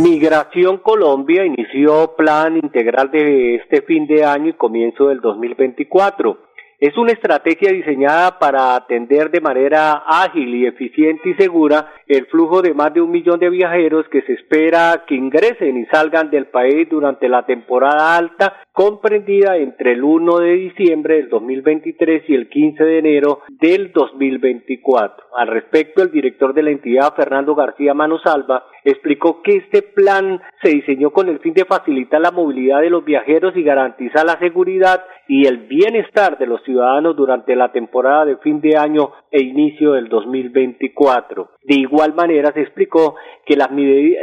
Migración 0.01 0.77
Colombia 0.77 1.43
inició 1.43 2.15
plan 2.15 2.55
integral 2.55 3.09
de 3.09 3.55
este 3.55 3.81
fin 3.81 4.05
de 4.05 4.23
año 4.23 4.49
y 4.49 4.53
comienzo 4.53 5.07
del 5.07 5.21
2024. 5.21 6.37
Es 6.79 6.95
una 6.95 7.13
estrategia 7.13 7.71
diseñada 7.71 8.37
para 8.37 8.75
atender 8.75 9.31
de 9.31 9.41
manera 9.41 10.03
ágil 10.05 10.53
y 10.53 10.67
eficiente 10.67 11.29
y 11.29 11.33
segura 11.33 11.91
el 12.05 12.27
flujo 12.27 12.61
de 12.61 12.75
más 12.75 12.93
de 12.93 13.01
un 13.01 13.09
millón 13.09 13.39
de 13.39 13.49
viajeros 13.49 14.07
que 14.09 14.21
se 14.21 14.33
espera 14.33 15.03
que 15.07 15.15
ingresen 15.15 15.75
y 15.75 15.85
salgan 15.87 16.29
del 16.29 16.45
país 16.45 16.87
durante 16.87 17.27
la 17.27 17.47
temporada 17.47 18.15
alta 18.15 18.61
comprendida 18.77 19.57
entre 19.57 19.93
el 19.93 20.03
1 20.03 20.37
de 20.37 20.53
diciembre 20.53 21.15
del 21.15 21.29
2023 21.29 22.29
y 22.29 22.35
el 22.35 22.47
15 22.47 22.83
de 22.83 22.99
enero 22.99 23.39
del 23.59 23.91
2024. 23.91 25.25
Al 25.35 25.47
respecto, 25.47 26.03
el 26.03 26.11
director 26.11 26.53
de 26.53 26.61
la 26.61 26.69
entidad, 26.69 27.15
Fernando 27.15 27.55
García 27.55 27.95
Manosalva, 27.95 28.65
explicó 28.83 29.41
que 29.41 29.57
este 29.57 29.81
plan 29.81 30.39
se 30.61 30.69
diseñó 30.69 31.09
con 31.09 31.27
el 31.27 31.39
fin 31.39 31.55
de 31.55 31.65
facilitar 31.65 32.21
la 32.21 32.29
movilidad 32.29 32.81
de 32.81 32.91
los 32.91 33.03
viajeros 33.03 33.57
y 33.57 33.63
garantizar 33.63 34.27
la 34.27 34.37
seguridad 34.37 35.03
y 35.27 35.45
el 35.45 35.67
bienestar 35.67 36.37
de 36.37 36.47
los 36.47 36.63
ciudadanos 36.63 37.15
durante 37.15 37.55
la 37.55 37.71
temporada 37.71 38.25
de 38.25 38.37
fin 38.37 38.61
de 38.61 38.77
año 38.77 39.11
e 39.31 39.43
inicio 39.43 39.93
del 39.93 40.07
2024. 40.07 41.49
De 41.63 41.75
igual 41.75 42.13
manera 42.13 42.53
se 42.53 42.61
explicó 42.61 43.15
que 43.45 43.57
las, 43.57 43.69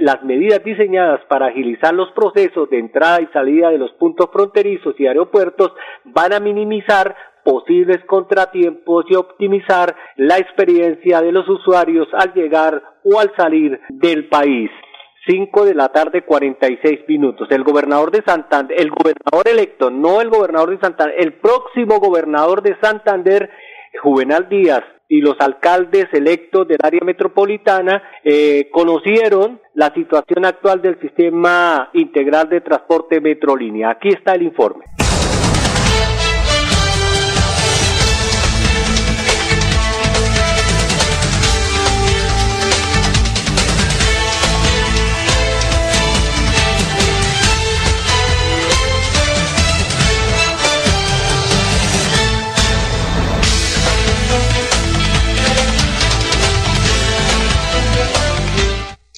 las 0.00 0.22
medidas 0.22 0.64
diseñadas 0.64 1.20
para 1.28 1.46
agilizar 1.46 1.92
los 1.92 2.10
procesos 2.12 2.70
de 2.70 2.78
entrada 2.78 3.20
y 3.20 3.26
salida 3.26 3.70
de 3.70 3.78
los 3.78 3.92
puntos 3.92 4.28
fronterizos 4.44 4.94
y 4.98 5.06
aeropuertos 5.06 5.72
van 6.04 6.32
a 6.32 6.40
minimizar 6.40 7.14
posibles 7.42 7.98
contratiempos 8.06 9.04
y 9.08 9.14
optimizar 9.14 9.94
la 10.16 10.38
experiencia 10.38 11.20
de 11.20 11.32
los 11.32 11.48
usuarios 11.48 12.08
al 12.12 12.32
llegar 12.34 12.82
o 13.04 13.20
al 13.20 13.32
salir 13.36 13.80
del 13.88 14.28
país. 14.28 14.70
5 15.26 15.64
de 15.64 15.74
la 15.74 15.88
tarde 15.88 16.22
46 16.22 17.00
minutos. 17.08 17.48
El 17.50 17.64
gobernador 17.64 18.10
de 18.10 18.22
Santander, 18.26 18.78
el 18.78 18.90
gobernador 18.90 19.48
electo, 19.48 19.90
no 19.90 20.20
el 20.20 20.28
gobernador 20.28 20.70
de 20.70 20.80
Santander, 20.80 21.14
el 21.18 21.34
próximo 21.34 21.98
gobernador 21.98 22.62
de 22.62 22.76
Santander, 22.82 23.50
Juvenal 24.02 24.48
Díaz, 24.50 24.82
y 25.08 25.20
los 25.20 25.36
alcaldes 25.40 26.06
electos 26.12 26.66
del 26.66 26.78
área 26.82 27.00
metropolitana 27.04 28.02
eh, 28.24 28.68
conocieron 28.72 29.60
la 29.74 29.92
situación 29.92 30.44
actual 30.44 30.80
del 30.80 30.98
sistema 31.00 31.90
integral 31.92 32.48
de 32.48 32.60
transporte 32.60 33.20
Metrolínea. 33.20 33.90
Aquí 33.90 34.08
está 34.08 34.34
el 34.34 34.42
informe. 34.42 34.84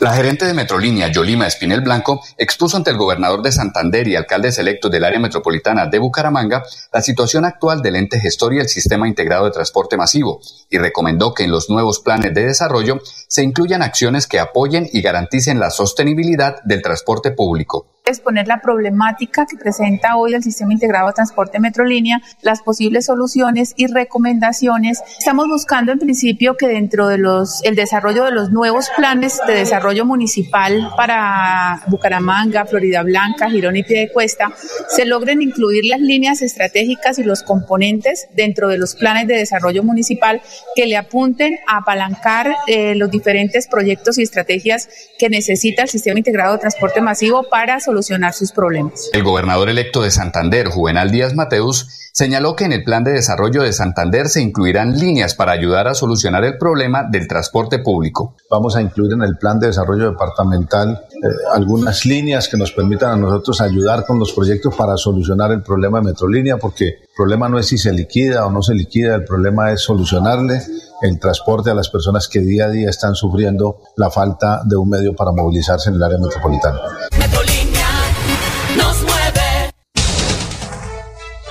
La 0.07 0.13
gerente 0.13 0.45
de 0.45 0.55
Metrolínea, 0.55 1.09
Yolima 1.09 1.49
Espinel 1.49 1.81
Blanco, 1.81 2.23
expuso 2.39 2.77
ante 2.77 2.93
el 2.93 2.97
gobernador 2.97 3.43
de 3.43 3.51
Santander 3.51 4.07
y 4.07 4.15
alcaldes 4.15 4.57
electos 4.57 4.89
del 4.89 5.03
área 5.03 5.19
metropolitana 5.19 5.87
de 5.87 5.99
Bucaramanga 5.99 6.63
la 6.93 7.03
situación 7.03 7.45
actual 7.45 7.83
del 7.83 7.97
ente 7.97 8.21
gestor 8.21 8.55
y 8.55 8.61
el 8.61 8.69
sistema 8.69 9.09
integrado 9.09 9.47
de 9.47 9.51
transporte 9.51 9.97
masivo 9.97 10.41
y 10.71 10.79
recomendó 10.79 11.35
que 11.35 11.43
en 11.43 11.51
los 11.51 11.71
nuevos 11.71 11.99
planes 11.99 12.33
de 12.33 12.47
desarrollo 12.47 13.01
se 13.27 13.43
incluyan 13.43 13.83
acciones 13.83 14.29
que 14.29 14.39
apoyen 14.39 14.89
y 14.93 15.03
garanticen 15.03 15.59
la 15.59 15.71
sostenibilidad 15.71 16.63
del 16.63 16.83
transporte 16.83 17.33
público 17.33 17.96
exponer 18.07 18.47
la 18.47 18.61
problemática 18.61 19.47
que 19.47 19.57
presenta 19.57 20.17
hoy 20.17 20.35
el 20.35 20.43
sistema 20.43 20.73
integrado 20.73 21.09
de 21.09 21.15
transporte 21.15 21.59
Metrolínea, 21.59 22.23
las 22.41 22.63
posibles 22.63 23.07
soluciones 23.07 23.75
y 23.77 23.89
recomendaciones. 23.89 25.03
Estamos 25.19 25.49
buscando 25.49 25.91
en 25.91 25.99
principio 25.99 26.57
que 26.57 26.69
dentro 26.69 27.09
de 27.09 27.19
los 27.19 27.63
el 27.65 27.75
desarrollo 27.75 28.25
de 28.25 28.31
los 28.31 28.53
nuevos 28.53 28.89
planes 28.97 29.41
de 29.47 29.55
desarrollo 29.55 30.05
municipal 30.05 30.91
para 30.97 31.83
Bucaramanga, 31.89 32.65
Florida 32.65 33.03
Blanca, 33.03 33.51
Girón 33.51 33.77
y 33.77 33.83
Piedecuesta 33.83 34.53
se 34.89 35.05
logren 35.05 35.43
incluir 35.43 35.85
las 35.85 36.01
líneas 36.01 36.43
estratégicas 36.43 37.19
y 37.19 37.25
los 37.25 37.43
componentes 37.43 38.29
dentro 38.35 38.69
de 38.69 38.79
los 38.79 38.95
planes 38.95 39.27
de 39.27 39.35
desarrollo 39.35 39.83
municipal 39.83 40.41
que 40.77 40.87
le 40.87 40.97
apunten 40.97 41.59
a 41.67 41.79
apalancar 41.79 42.55
eh, 42.69 42.95
los 42.95 43.11
diferentes 43.11 43.67
proyectos 43.67 44.19
y 44.19 44.23
estrategias 44.23 44.89
que 45.19 45.29
necesita 45.29 45.83
el 45.83 45.89
sistema 45.89 46.19
integrado 46.19 46.53
de 46.53 46.61
transporte 46.61 47.01
masivo 47.01 47.49
para 47.51 47.81
solucionar 47.81 47.96
solucionar 47.97 48.35
sus 48.35 48.53
problemas. 48.53 49.09
El 49.13 49.23
gobernador 49.23 49.71
electo 49.71 50.03
de 50.03 50.11
Santander, 50.11 50.69
Juvenal 50.69 51.11
Díaz 51.11 51.35
Mateus, 51.35 52.11
señaló 52.13 52.57
que 52.57 52.65
en 52.65 52.73
el 52.73 52.85
plan 52.85 53.05
de 53.05 53.13
desarrollo 53.13 53.63
de 53.63 53.73
Santander 53.73 54.29
se 54.29 54.43
incluirán 54.43 54.99
líneas 54.99 55.35
para 55.35 55.53
ayudar 55.53 55.89
a 55.89 55.95
solucionar 55.95 56.45
el 56.45 56.59
problema 56.59 57.05
del 57.11 57.29
transporte 57.29 57.79
público. 57.79 58.37
Vamos 58.51 58.77
a 58.77 58.83
incluir 58.83 59.13
en 59.13 59.23
el 59.23 59.37
plan 59.37 59.59
de 59.59 59.69
desarrollo 59.69 60.11
departamental 60.11 61.05
eh, 61.11 61.27
algunas 61.55 62.05
líneas 62.05 62.49
que 62.49 62.57
nos 62.57 62.73
permitan 62.73 63.13
a 63.13 63.17
nosotros 63.17 63.61
ayudar 63.61 64.05
con 64.07 64.19
los 64.19 64.33
proyectos 64.33 64.75
para 64.75 64.97
solucionar 64.97 65.53
el 65.53 65.63
problema 65.63 66.01
de 66.01 66.07
Metrolínea, 66.07 66.57
porque 66.59 66.87
el 66.87 67.09
problema 67.15 67.49
no 67.49 67.59
es 67.59 67.67
si 67.67 67.79
se 67.79 67.93
liquida 67.93 68.47
o 68.47 68.51
no 68.51 68.63
se 68.63 68.75
liquida, 68.75 69.15
el 69.15 69.25
problema 69.25 69.73
es 69.73 69.81
solucionarle 69.81 70.63
el 71.03 71.19
transporte 71.19 71.71
a 71.71 71.75
las 71.75 71.89
personas 71.89 72.29
que 72.29 72.41
día 72.41 72.67
a 72.67 72.71
día 72.71 72.89
están 72.89 73.15
sufriendo 73.15 73.81
la 73.97 74.11
falta 74.11 74.63
de 74.65 74.77
un 74.77 74.89
medio 74.89 75.15
para 75.15 75.33
movilizarse 75.33 75.91
en 75.91 75.97
el 75.97 76.03
área 76.03 76.19
metropolitana. 76.19 76.81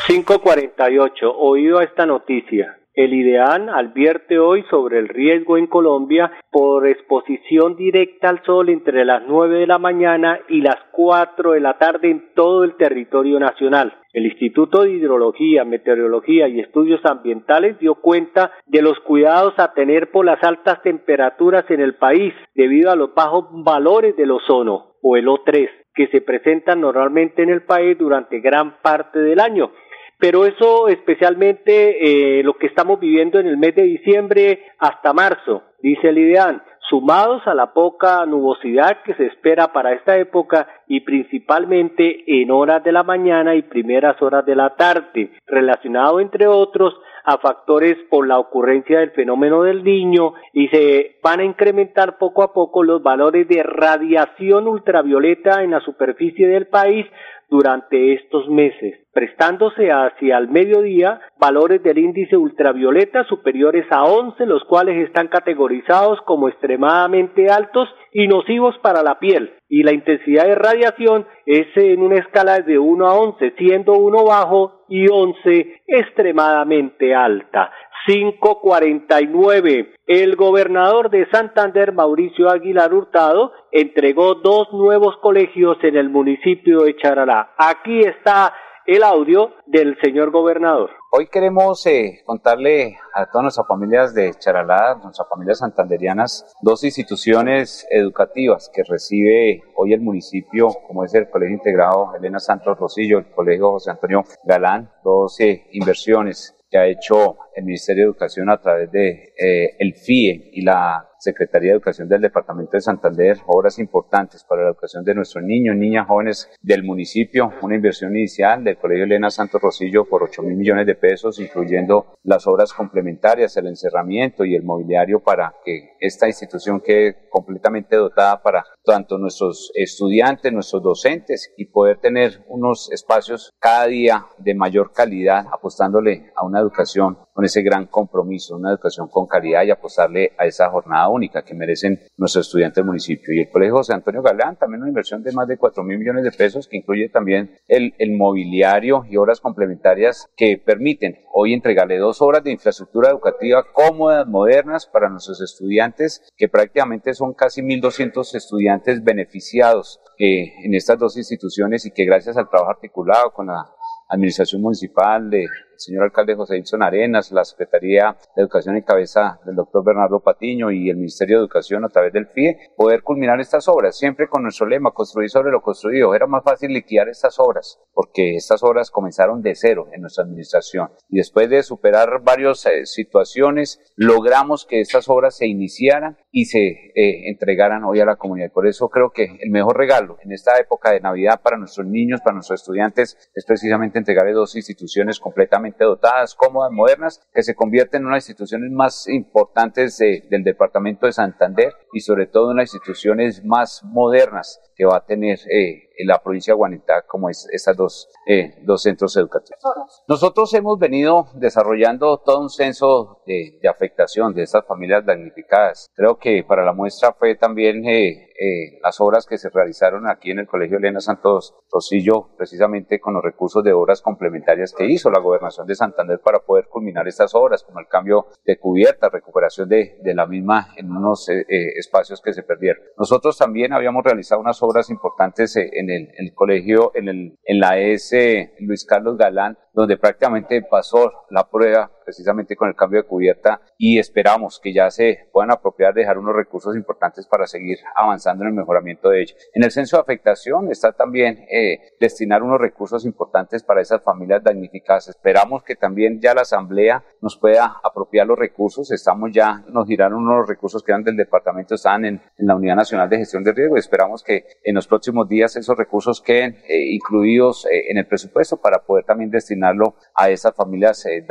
548. 0.07 1.35
Oído 1.35 1.79
a 1.79 1.83
esta 1.83 2.05
noticia. 2.05 2.77
El 2.93 3.11
IDEAN 3.11 3.69
advierte 3.69 4.37
hoy 4.37 4.63
sobre 4.69 4.99
el 4.99 5.07
riesgo 5.07 5.57
en 5.57 5.65
Colombia 5.65 6.31
por 6.51 6.87
exposición 6.87 7.75
directa 7.75 8.29
al 8.29 8.43
sol 8.43 8.69
entre 8.69 9.03
las 9.03 9.23
9 9.27 9.61
de 9.61 9.67
la 9.67 9.79
mañana 9.79 10.39
y 10.47 10.61
las 10.61 10.77
4 10.91 11.53
de 11.53 11.59
la 11.59 11.79
tarde 11.79 12.11
en 12.11 12.33
todo 12.35 12.63
el 12.63 12.75
territorio 12.75 13.39
nacional. 13.39 13.95
El 14.13 14.27
Instituto 14.27 14.83
de 14.83 14.91
Hidrología, 14.91 15.65
Meteorología 15.65 16.47
y 16.49 16.59
Estudios 16.59 17.03
Ambientales 17.03 17.79
dio 17.79 17.95
cuenta 17.95 18.51
de 18.67 18.83
los 18.83 18.99
cuidados 18.99 19.55
a 19.57 19.73
tener 19.73 20.11
por 20.11 20.23
las 20.23 20.41
altas 20.43 20.83
temperaturas 20.83 21.65
en 21.69 21.81
el 21.81 21.95
país 21.95 22.33
debido 22.53 22.91
a 22.91 22.95
los 22.95 23.15
bajos 23.15 23.47
valores 23.51 24.15
del 24.15 24.31
ozono 24.31 24.97
o 25.01 25.17
el 25.17 25.25
O3 25.25 25.67
que 25.95 26.07
se 26.07 26.21
presentan 26.21 26.81
normalmente 26.81 27.41
en 27.41 27.49
el 27.49 27.63
país 27.63 27.97
durante 27.97 28.41
gran 28.41 28.81
parte 28.81 29.19
del 29.19 29.39
año 29.39 29.71
pero 30.17 30.45
eso 30.45 30.87
especialmente 30.87 32.39
eh, 32.39 32.43
lo 32.43 32.57
que 32.57 32.67
estamos 32.67 32.99
viviendo 32.99 33.39
en 33.39 33.47
el 33.47 33.57
mes 33.57 33.75
de 33.75 33.83
diciembre 33.83 34.65
hasta 34.79 35.13
marzo, 35.13 35.63
dice 35.81 36.09
el 36.09 36.17
IDEAN, 36.17 36.61
sumados 36.89 37.41
a 37.47 37.53
la 37.53 37.73
poca 37.73 38.25
nubosidad 38.25 39.01
que 39.03 39.15
se 39.15 39.25
espera 39.25 39.73
para 39.73 39.93
esta 39.93 40.17
época 40.17 40.67
y 40.87 41.01
principalmente 41.01 42.23
en 42.27 42.51
horas 42.51 42.83
de 42.83 42.91
la 42.91 43.03
mañana 43.03 43.55
y 43.55 43.63
primeras 43.63 44.21
horas 44.21 44.45
de 44.45 44.55
la 44.55 44.75
tarde, 44.75 45.31
relacionado 45.47 46.19
entre 46.19 46.47
otros 46.47 46.93
a 47.25 47.39
factores 47.39 47.97
por 48.09 48.27
la 48.27 48.37
ocurrencia 48.37 48.99
del 48.99 49.09
fenómeno 49.11 49.63
del 49.63 49.83
niño 49.83 50.35
y 50.53 50.67
se 50.67 51.17
van 51.23 51.39
a 51.39 51.43
incrementar 51.43 52.19
poco 52.19 52.43
a 52.43 52.53
poco 52.53 52.83
los 52.83 53.01
valores 53.01 53.47
de 53.47 53.63
radiación 53.63 54.67
ultravioleta 54.67 55.63
en 55.63 55.71
la 55.71 55.79
superficie 55.79 56.47
del 56.47 56.67
país 56.67 57.07
durante 57.49 58.13
estos 58.13 58.47
meses, 58.49 58.99
prestándose 59.13 59.91
hacia 59.91 60.37
el 60.37 60.49
mediodía 60.49 61.19
valores 61.39 61.81
del 61.83 61.97
índice 61.97 62.37
ultravioleta 62.37 63.23
superiores 63.25 63.85
a 63.91 64.03
11, 64.03 64.45
los 64.45 64.63
cuales 64.65 65.07
están 65.07 65.27
categorizados 65.27 66.19
como 66.21 66.49
extremadamente 66.49 67.49
altos 67.49 67.87
y 68.11 68.27
nocivos 68.27 68.77
para 68.79 69.03
la 69.03 69.19
piel. 69.19 69.53
Y 69.67 69.83
la 69.83 69.93
intensidad 69.93 70.45
de 70.45 70.55
radiación 70.55 71.25
es 71.45 71.67
en 71.75 72.01
una 72.01 72.19
escala 72.19 72.59
de 72.59 72.79
1 72.79 73.07
a 73.07 73.13
11, 73.15 73.53
siendo 73.57 73.93
1 73.93 74.23
bajo 74.23 74.74
y 74.87 75.07
11 75.09 75.83
extremadamente 75.87 77.13
alta. 77.13 77.71
549. 78.05 79.93
El 80.05 80.35
gobernador 80.35 81.09
de 81.09 81.27
Santander, 81.31 81.91
Mauricio 81.91 82.49
Aguilar 82.49 82.93
Hurtado, 82.93 83.51
entregó 83.71 84.35
dos 84.35 84.71
nuevos 84.73 85.17
colegios 85.17 85.77
en 85.81 85.97
el 85.97 86.09
municipio 86.09 86.81
de 86.81 86.95
Charalá. 86.97 87.53
Aquí 87.57 88.01
está 88.01 88.53
el 88.85 89.01
audio 89.01 89.53
del 89.65 89.97
señor 90.01 90.29
gobernador. 90.29 90.91
Hoy 91.17 91.27
queremos 91.27 91.85
eh, 91.85 92.23
contarle 92.25 92.97
a 93.13 93.25
todas 93.27 93.43
nuestras 93.43 93.65
familias 93.65 94.13
de 94.13 94.33
Charalá, 94.33 94.99
nuestras 95.01 95.29
familias 95.29 95.59
santanderianas, 95.59 96.53
dos 96.61 96.83
instituciones 96.83 97.87
educativas 97.89 98.69
que 98.73 98.83
recibe 98.83 99.63
hoy 99.77 99.93
el 99.93 100.01
municipio, 100.01 100.67
como 100.85 101.05
es 101.05 101.13
el 101.13 101.29
Colegio 101.29 101.55
Integrado 101.55 102.13
Elena 102.17 102.39
Santos 102.39 102.77
Rosillo, 102.77 103.19
el 103.19 103.31
Colegio 103.31 103.71
José 103.71 103.91
Antonio 103.91 104.25
Galán, 104.43 104.91
dos 105.05 105.39
eh, 105.39 105.67
inversiones 105.71 106.53
que 106.69 106.77
ha 106.77 106.85
hecho 106.85 107.37
el 107.55 107.63
Ministerio 107.63 108.03
de 108.03 108.09
Educación 108.09 108.49
a 108.49 108.59
través 108.59 108.91
de 108.91 109.33
eh, 109.39 109.77
el 109.79 109.93
FIE 109.93 110.49
y 110.51 110.63
la 110.63 111.11
Secretaría 111.25 111.71
de 111.71 111.77
Educación 111.77 112.07
del 112.07 112.21
Departamento 112.21 112.73
de 112.73 112.81
Santander, 112.81 113.37
obras 113.47 113.79
importantes 113.79 114.43
para 114.43 114.61
la 114.61 114.69
educación 114.69 115.03
de 115.03 115.15
nuestros 115.15 115.43
niños, 115.43 115.75
niñas, 115.75 116.07
jóvenes 116.07 116.51
del 116.61 116.83
municipio, 116.83 117.51
una 117.63 117.75
inversión 117.75 118.15
inicial 118.15 118.63
del 118.63 118.77
Colegio 118.77 119.05
Elena 119.05 119.31
Santos 119.31 119.59
Rosillo 119.59 120.05
por 120.05 120.21
8 120.21 120.43
mil 120.43 120.55
millones 120.55 120.85
de 120.85 120.93
pesos, 120.93 121.39
incluyendo 121.39 122.15
las 122.23 122.45
obras 122.45 122.73
complementarias, 122.73 123.57
el 123.57 123.65
encerramiento 123.65 124.45
y 124.45 124.53
el 124.53 124.61
mobiliario 124.61 125.19
para 125.19 125.55
que 125.65 125.95
esta 125.99 126.27
institución 126.27 126.79
quede 126.79 127.27
completamente 127.29 127.95
dotada 127.95 128.43
para 128.43 128.63
tanto 128.85 129.17
nuestros 129.17 129.71
estudiantes, 129.73 130.53
nuestros 130.53 130.81
docentes 130.81 131.53
y 131.57 131.65
poder 131.65 131.97
tener 131.97 132.45
unos 132.47 132.91
espacios 132.91 133.51
cada 133.59 133.87
día 133.87 134.27
de 134.37 134.53
mayor 134.53 134.93
calidad, 134.93 135.45
apostándole 135.51 136.31
a 136.35 136.45
una 136.45 136.59
educación 136.59 137.17
con 137.33 137.43
ese 137.43 137.61
gran 137.63 137.87
compromiso, 137.87 138.55
una 138.55 138.71
educación 138.71 139.09
con 139.09 139.27
calidad 139.27 139.63
y 139.63 139.71
apostarle 139.71 140.31
a 140.37 140.45
esa 140.45 140.69
jornada 140.69 141.09
única 141.09 141.43
que 141.43 141.53
merecen 141.53 141.99
nuestros 142.15 142.47
estudiantes 142.47 142.75
del 142.77 142.85
municipio. 142.85 143.33
Y 143.33 143.41
el 143.41 143.49
Colegio 143.49 143.75
José 143.75 143.93
Antonio 143.93 144.21
Galán, 144.21 144.55
también 144.57 144.81
una 144.81 144.89
inversión 144.89 145.21
de 145.21 145.33
más 145.33 145.47
de 145.47 145.57
4 145.57 145.83
mil 145.83 145.97
millones 145.97 146.23
de 146.23 146.31
pesos 146.31 146.67
que 146.67 146.77
incluye 146.77 147.09
también 147.09 147.57
el, 147.67 147.93
el 147.97 148.15
mobiliario 148.15 149.03
y 149.09 149.17
obras 149.17 149.41
complementarias 149.41 150.29
que 150.37 150.57
permiten 150.63 151.17
hoy 151.33 151.53
entregarle 151.53 151.97
dos 151.97 152.21
obras 152.21 152.43
de 152.43 152.51
infraestructura 152.51 153.09
educativa 153.09 153.65
cómodas, 153.73 154.27
modernas 154.27 154.85
para 154.85 155.09
nuestros 155.09 155.41
estudiantes, 155.41 156.21
que 156.37 156.47
prácticamente 156.47 157.13
son 157.13 157.33
casi 157.33 157.61
1.200 157.61 158.35
estudiantes 158.35 158.74
beneficiados 159.03 159.99
que 160.17 160.53
en 160.63 160.73
estas 160.73 160.97
dos 160.97 161.17
instituciones 161.17 161.85
y 161.85 161.91
que 161.91 162.05
gracias 162.05 162.37
al 162.37 162.49
trabajo 162.49 162.71
articulado 162.71 163.31
con 163.31 163.47
la 163.47 163.65
administración 164.07 164.61
municipal 164.61 165.29
de 165.29 165.45
el 165.75 165.79
señor 165.79 166.03
alcalde 166.03 166.35
José 166.35 166.55
Wilson 166.55 166.83
Arenas, 166.83 167.31
la 167.31 167.43
Secretaría 167.43 168.15
de 168.35 168.41
Educación 168.41 168.75
en 168.77 168.83
cabeza 168.83 169.39
del 169.45 169.55
doctor 169.55 169.83
Bernardo 169.83 170.21
Patiño 170.21 170.71
y 170.71 170.89
el 170.89 170.95
Ministerio 170.95 171.37
de 171.37 171.43
Educación 171.43 171.83
a 171.83 171.89
través 171.89 172.13
del 172.13 172.27
FIE, 172.27 172.57
poder 172.75 173.03
culminar 173.03 173.39
estas 173.39 173.67
obras, 173.67 173.97
siempre 173.97 174.27
con 174.29 174.43
nuestro 174.43 174.67
lema, 174.67 174.91
construir 174.91 175.29
sobre 175.29 175.51
lo 175.51 175.61
construido. 175.61 176.15
Era 176.15 176.27
más 176.27 176.43
fácil 176.43 176.71
liquidar 176.71 177.09
estas 177.09 177.39
obras, 177.39 177.79
porque 177.93 178.35
estas 178.35 178.63
obras 178.63 178.89
comenzaron 178.89 179.41
de 179.41 179.55
cero 179.55 179.87
en 179.91 180.01
nuestra 180.01 180.23
administración. 180.23 180.89
Y 181.09 181.17
después 181.17 181.49
de 181.49 181.61
superar 181.63 182.21
varias 182.23 182.65
eh, 182.65 182.85
situaciones, 182.85 183.93
logramos 183.95 184.65
que 184.65 184.79
estas 184.79 185.09
obras 185.09 185.35
se 185.35 185.47
iniciaran 185.47 186.17
y 186.31 186.45
se 186.45 186.59
eh, 186.59 187.29
entregaran 187.29 187.83
hoy 187.83 187.99
a 187.99 188.05
la 188.05 188.15
comunidad. 188.15 188.51
Por 188.51 188.67
eso 188.67 188.87
creo 188.89 189.11
que 189.11 189.25
el 189.41 189.51
mejor 189.51 189.77
regalo 189.77 190.17
en 190.23 190.31
esta 190.31 190.57
época 190.57 190.91
de 190.91 191.01
Navidad 191.01 191.41
para 191.43 191.57
nuestros 191.57 191.85
niños, 191.85 192.21
para 192.21 192.35
nuestros 192.35 192.61
estudiantes, 192.61 193.17
es 193.33 193.45
precisamente 193.45 193.99
entregarle 193.99 194.31
dos 194.31 194.55
instituciones 194.55 195.19
completamente 195.19 195.64
dotadas, 195.71 196.35
cómodas, 196.35 196.71
modernas, 196.71 197.21
que 197.33 197.43
se 197.43 197.55
convierten 197.55 198.01
en 198.01 198.05
una 198.07 198.15
de 198.15 198.17
las 198.17 198.29
instituciones 198.29 198.71
más 198.71 199.07
importantes 199.07 199.97
del 199.97 200.43
departamento 200.43 201.05
de 201.05 201.13
Santander 201.13 201.73
y 201.93 202.01
sobre 202.01 202.27
todo 202.27 202.51
en 202.51 202.57
las 202.57 202.73
instituciones 202.73 203.43
más 203.43 203.83
modernas 203.83 204.61
que 204.75 204.85
va 204.85 204.97
a 204.97 205.05
tener 205.05 205.39
eh, 205.49 205.89
la 206.03 206.21
provincia 206.21 206.53
de 206.53 206.57
Guanitá 206.57 207.03
como 207.07 207.29
es 207.29 207.47
esas 207.51 207.77
dos, 207.77 208.09
eh, 208.27 208.55
dos 208.63 208.81
centros 208.83 209.15
educativos. 209.15 209.61
Nosotros 210.07 210.53
hemos 210.53 210.77
venido 210.77 211.27
desarrollando 211.35 212.17
todo 212.17 212.41
un 212.41 212.49
censo 212.49 213.21
de, 213.25 213.59
de, 213.61 213.69
afectación 213.69 214.33
de 214.33 214.43
estas 214.43 214.65
familias 214.65 215.05
damnificadas. 215.05 215.87
Creo 215.95 216.17
que 216.17 216.43
para 216.43 216.65
la 216.65 216.73
muestra 216.73 217.13
fue 217.13 217.35
también 217.35 217.85
eh, 217.85 218.31
eh, 218.37 218.79
las 218.83 218.99
obras 218.99 219.25
que 219.25 219.37
se 219.37 219.49
realizaron 219.49 220.09
aquí 220.09 220.31
en 220.31 220.39
el 220.39 220.47
Colegio 220.47 220.77
Elena 220.77 220.99
Santos 220.99 221.55
Rosillo, 221.71 222.35
precisamente 222.35 222.99
con 222.99 223.13
los 223.13 223.23
recursos 223.23 223.63
de 223.63 223.71
obras 223.71 224.01
complementarias 224.01 224.73
que 224.73 224.85
hizo 224.87 225.09
la 225.09 225.19
Gobernación 225.19 225.65
de 225.65 225.75
Santander 225.75 226.19
para 226.19 226.39
poder 226.39 226.67
culminar 226.67 227.07
estas 227.07 227.33
obras, 227.33 227.63
como 227.63 227.79
el 227.79 227.87
cambio 227.87 228.27
de 228.43 228.57
cubierta, 228.57 229.07
recuperación 229.07 229.69
de, 229.69 229.99
de 230.03 230.13
la 230.13 230.25
misma 230.25 230.73
en 230.75 230.91
unos 230.91 231.29
eh, 231.29 231.45
eh 231.47 231.77
espacios 231.77 232.21
que 232.21 232.33
se 232.33 232.43
perdieron. 232.43 232.83
Nosotros 232.97 233.37
también 233.37 233.71
habíamos 233.71 234.03
realizado 234.03 234.41
unas 234.41 234.61
obras 234.61 234.64
importantes 234.89 235.55
eh, 235.55 235.69
en 235.73 235.89
el, 235.89 236.33
colegio, 236.33 236.91
en, 236.95 237.07
el, 237.07 237.39
en 237.43 237.59
la 237.59 237.77
S 237.77 238.53
Luis 238.59 238.85
Carlos 238.85 239.17
Galán, 239.17 239.57
donde 239.73 239.97
prácticamente 239.97 240.61
pasó 240.61 241.11
la 241.29 241.49
prueba 241.49 241.91
precisamente 242.05 242.55
con 242.55 242.69
el 242.69 242.75
cambio 242.75 243.01
de 243.01 243.07
cubierta 243.07 243.59
y 243.77 243.99
esperamos 243.99 244.59
que 244.61 244.73
ya 244.73 244.89
se 244.89 245.27
puedan 245.33 245.51
apropiar, 245.51 245.93
dejar 245.93 246.17
unos 246.17 246.35
recursos 246.35 246.75
importantes 246.75 247.27
para 247.27 247.47
seguir 247.47 247.79
avanzando 247.95 248.43
en 248.43 248.49
el 248.49 248.55
mejoramiento 248.55 249.09
de 249.09 249.23
ellos. 249.23 249.35
En 249.53 249.63
el 249.63 249.71
censo 249.71 249.97
de 249.97 250.01
afectación 250.01 250.71
está 250.71 250.93
también 250.93 251.45
eh, 251.51 251.95
destinar 251.99 252.43
unos 252.43 252.61
recursos 252.61 253.05
importantes 253.05 253.63
para 253.63 253.81
esas 253.81 254.01
familias 254.03 254.43
damnificadas. 254.43 255.09
Esperamos 255.09 255.63
que 255.63 255.75
también 255.75 256.21
ya 256.21 256.33
la 256.33 256.41
Asamblea 256.41 257.03
nos 257.21 257.37
pueda 257.37 257.77
apropiar 257.83 258.27
los 258.27 258.37
recursos. 258.37 258.91
Estamos 258.91 259.31
ya, 259.33 259.63
nos 259.67 259.87
giraron 259.87 260.23
unos 260.23 260.47
recursos 260.47 260.83
que 260.83 260.91
eran 260.91 261.03
del 261.03 261.17
departamento, 261.17 261.75
están 261.75 262.05
en, 262.05 262.21
en 262.37 262.47
la 262.47 262.55
Unidad 262.55 262.75
Nacional 262.75 263.09
de 263.09 263.17
Gestión 263.17 263.43
de 263.43 263.51
Riesgo 263.51 263.75
y 263.75 263.79
esperamos 263.79 264.23
que 264.23 264.45
en 264.63 264.75
los 264.75 264.87
próximos 264.87 265.27
días 265.27 265.55
esos 265.55 265.77
recursos 265.77 266.21
queden 266.21 266.57
eh, 266.67 266.91
incluidos 266.91 267.65
eh, 267.65 267.85
en 267.89 267.97
el 267.97 268.05
presupuesto 268.05 268.57
para 268.57 268.79
poder 268.79 269.05
también 269.05 269.29
destinarlo 269.31 269.95
a 270.13 270.29
esas 270.29 270.55
familias 270.55 271.05
eh, 271.05 271.23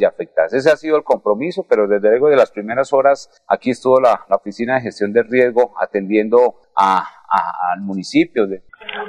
y 0.00 0.04
afectadas. 0.04 0.52
Ese 0.52 0.70
ha 0.70 0.76
sido 0.76 0.96
el 0.96 1.04
compromiso, 1.04 1.64
pero 1.68 1.86
desde 1.86 2.10
luego 2.10 2.28
de 2.28 2.36
las 2.36 2.50
primeras 2.50 2.92
horas 2.92 3.30
aquí 3.46 3.70
estuvo 3.70 4.00
la, 4.00 4.26
Oficina 4.30 4.74
de 4.74 4.82
Gestión 4.82 5.12
de 5.12 5.22
Riesgo 5.22 5.74
atendiendo 5.80 6.56
a, 6.76 7.06
al 7.72 7.80
municipio. 7.80 8.46
De... 8.46 8.62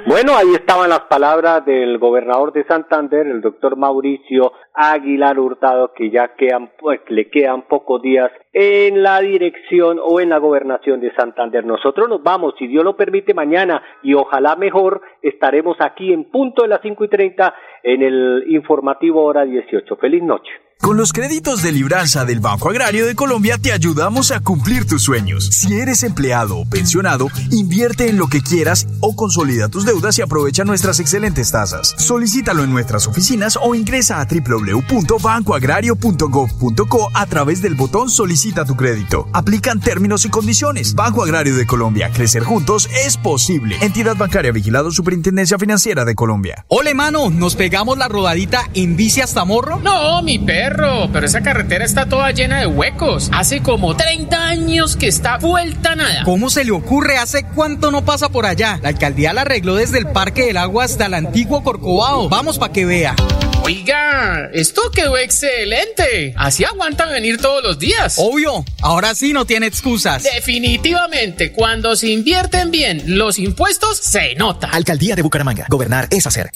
Bueno, 0.06 0.36
ahí 0.36 0.54
estaban 0.54 0.90
las 0.90 1.00
palabras 1.00 1.64
del 1.64 1.98
gobernador 1.98 2.52
de 2.52 2.64
Santander, 2.64 3.26
el 3.26 3.40
doctor 3.40 3.76
Mauricio 3.76 4.52
Aguilar 4.72 5.38
Hurtado, 5.38 5.92
que 5.94 6.10
ya 6.10 6.34
quedan, 6.36 6.70
pues, 6.78 7.00
le 7.08 7.28
quedan 7.28 7.62
pocos 7.62 8.02
días 8.02 8.30
en 8.52 9.02
la 9.02 9.20
dirección 9.20 9.98
o 10.02 10.20
en 10.20 10.30
la 10.30 10.38
gobernación 10.38 11.00
de 11.00 11.14
Santander. 11.14 11.64
Nosotros 11.64 12.08
nos 12.08 12.22
vamos, 12.22 12.54
si 12.58 12.66
Dios 12.66 12.84
lo 12.84 12.96
permite, 12.96 13.34
mañana 13.34 13.82
y 14.02 14.14
ojalá 14.14 14.56
mejor, 14.56 15.02
estaremos 15.22 15.76
aquí 15.80 16.12
en 16.12 16.30
punto 16.30 16.62
de 16.62 16.68
las 16.68 16.80
cinco 16.82 17.04
y 17.04 17.08
treinta 17.08 17.54
en 17.82 18.02
el 18.02 18.44
informativo 18.48 19.24
hora 19.24 19.44
18. 19.44 19.96
Feliz 19.96 20.22
noche. 20.22 20.50
Con 20.78 20.98
los 20.98 21.12
créditos 21.12 21.62
de 21.62 21.72
libranza 21.72 22.24
del 22.26 22.40
Banco 22.40 22.68
Agrario 22.68 23.06
de 23.06 23.14
Colombia 23.14 23.56
te 23.56 23.72
ayudamos 23.72 24.30
a 24.30 24.40
cumplir 24.40 24.86
tus 24.86 25.02
sueños. 25.02 25.46
Si 25.46 25.74
eres 25.74 26.02
empleado 26.02 26.58
o 26.58 26.68
pensionado, 26.68 27.28
invierte 27.50 28.08
en 28.08 28.18
lo 28.18 28.28
que 28.28 28.42
quieras 28.42 28.86
o 29.00 29.16
consolida 29.16 29.65
tus 29.68 29.84
deudas 29.84 30.18
y 30.18 30.22
aprovecha 30.22 30.64
nuestras 30.64 31.00
excelentes 31.00 31.50
tasas. 31.50 31.94
Solicítalo 31.98 32.64
en 32.64 32.72
nuestras 32.72 33.06
oficinas 33.06 33.58
o 33.60 33.74
ingresa 33.74 34.20
a 34.20 34.26
www.bancoagrario.gov.co 34.26 37.10
a 37.14 37.26
través 37.26 37.62
del 37.62 37.74
botón 37.74 38.10
Solicita 38.10 38.64
tu 38.64 38.76
crédito. 38.76 39.28
Aplican 39.32 39.80
términos 39.80 40.24
y 40.24 40.30
condiciones. 40.30 40.94
Banco 40.94 41.22
Agrario 41.22 41.56
de 41.56 41.66
Colombia. 41.66 42.10
Crecer 42.12 42.44
juntos 42.44 42.88
es 43.04 43.16
posible. 43.16 43.76
Entidad 43.80 44.16
bancaria 44.16 44.52
vigilado 44.52 44.90
Superintendencia 44.90 45.58
Financiera 45.58 46.04
de 46.04 46.14
Colombia. 46.14 46.64
Ole, 46.68 46.94
mano, 46.94 47.30
¿nos 47.30 47.56
pegamos 47.56 47.98
la 47.98 48.08
rodadita 48.08 48.68
en 48.74 48.96
bici 48.96 49.20
hasta 49.20 49.44
Morro? 49.44 49.80
No, 49.80 50.22
mi 50.22 50.38
perro 50.38 50.86
pero 51.12 51.26
esa 51.26 51.42
carretera 51.42 51.84
está 51.84 52.06
toda 52.06 52.30
llena 52.30 52.60
de 52.60 52.66
huecos. 52.66 53.30
Hace 53.32 53.60
como 53.60 53.96
30 53.96 54.46
años 54.46 54.96
que 54.96 55.08
está 55.08 55.38
vuelta 55.38 55.94
nada. 55.94 56.24
¿Cómo 56.24 56.50
se 56.50 56.64
le 56.64 56.72
ocurre? 56.72 57.18
¿Hace 57.18 57.44
cuánto 57.44 57.90
no 57.90 58.04
pasa 58.04 58.28
por 58.28 58.46
allá? 58.46 58.78
La 58.82 58.90
alcaldía 58.90 59.32
la 59.32 59.44
arregló 59.56 59.76
desde 59.76 59.96
el 59.96 60.06
Parque 60.08 60.44
del 60.44 60.58
Agua 60.58 60.84
hasta 60.84 61.06
el 61.06 61.14
antiguo 61.14 61.64
Corcovado. 61.64 62.28
Vamos 62.28 62.58
para 62.58 62.74
que 62.74 62.84
vea. 62.84 63.16
Oiga, 63.62 64.50
esto 64.52 64.82
quedó 64.90 65.16
excelente. 65.16 66.34
Así 66.36 66.62
aguantan 66.62 67.08
venir 67.08 67.38
todos 67.38 67.62
los 67.62 67.78
días. 67.78 68.16
Obvio, 68.18 68.66
ahora 68.82 69.14
sí 69.14 69.32
no 69.32 69.46
tiene 69.46 69.66
excusas. 69.66 70.24
Definitivamente, 70.24 71.52
cuando 71.52 71.96
se 71.96 72.08
invierten 72.08 72.70
bien 72.70 73.02
los 73.06 73.38
impuestos, 73.38 73.96
se 73.96 74.34
nota. 74.34 74.68
Alcaldía 74.68 75.16
de 75.16 75.22
Bucaramanga. 75.22 75.64
Gobernar 75.70 76.06
es 76.10 76.26
hacer. 76.26 76.50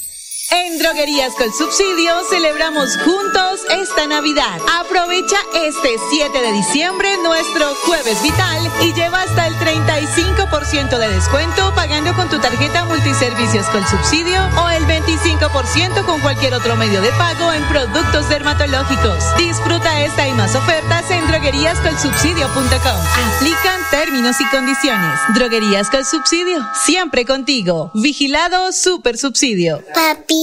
En 0.52 0.80
Droguerías 0.80 1.32
con 1.36 1.52
Subsidio 1.52 2.12
celebramos 2.28 2.96
juntos 3.04 3.60
esta 3.70 4.08
Navidad. 4.08 4.58
Aprovecha 4.80 5.36
este 5.54 5.94
7 6.10 6.42
de 6.42 6.52
diciembre 6.52 7.08
nuestro 7.22 7.72
Jueves 7.86 8.20
Vital 8.20 8.68
y 8.82 8.92
lleva 8.92 9.22
hasta 9.22 9.46
el 9.46 9.54
35% 9.54 10.98
de 10.98 11.08
descuento 11.08 11.72
pagando 11.76 12.12
con 12.14 12.28
tu 12.28 12.40
tarjeta 12.40 12.84
Multiservicios 12.84 13.64
con 13.66 13.86
Subsidio 13.86 14.40
o 14.60 14.68
el 14.70 14.84
25% 14.86 16.04
con 16.04 16.20
cualquier 16.20 16.54
otro 16.54 16.74
medio 16.74 17.00
de 17.00 17.12
pago 17.12 17.52
en 17.52 17.62
productos 17.68 18.28
dermatológicos. 18.28 19.22
Disfruta 19.38 20.00
esta 20.00 20.26
y 20.26 20.32
más 20.32 20.56
ofertas 20.56 21.08
en 21.12 21.28
drogueríascolsubsidio.com. 21.28 23.00
Aplican 23.36 23.80
términos 23.92 24.40
y 24.40 24.44
condiciones. 24.46 25.20
Droguerías 25.32 25.90
con 25.90 26.04
Subsidio, 26.04 26.66
siempre 26.84 27.24
contigo. 27.24 27.92
Vigilado 27.94 28.72
Super 28.72 29.16
Subsidio. 29.16 29.80
Papi 29.94 30.39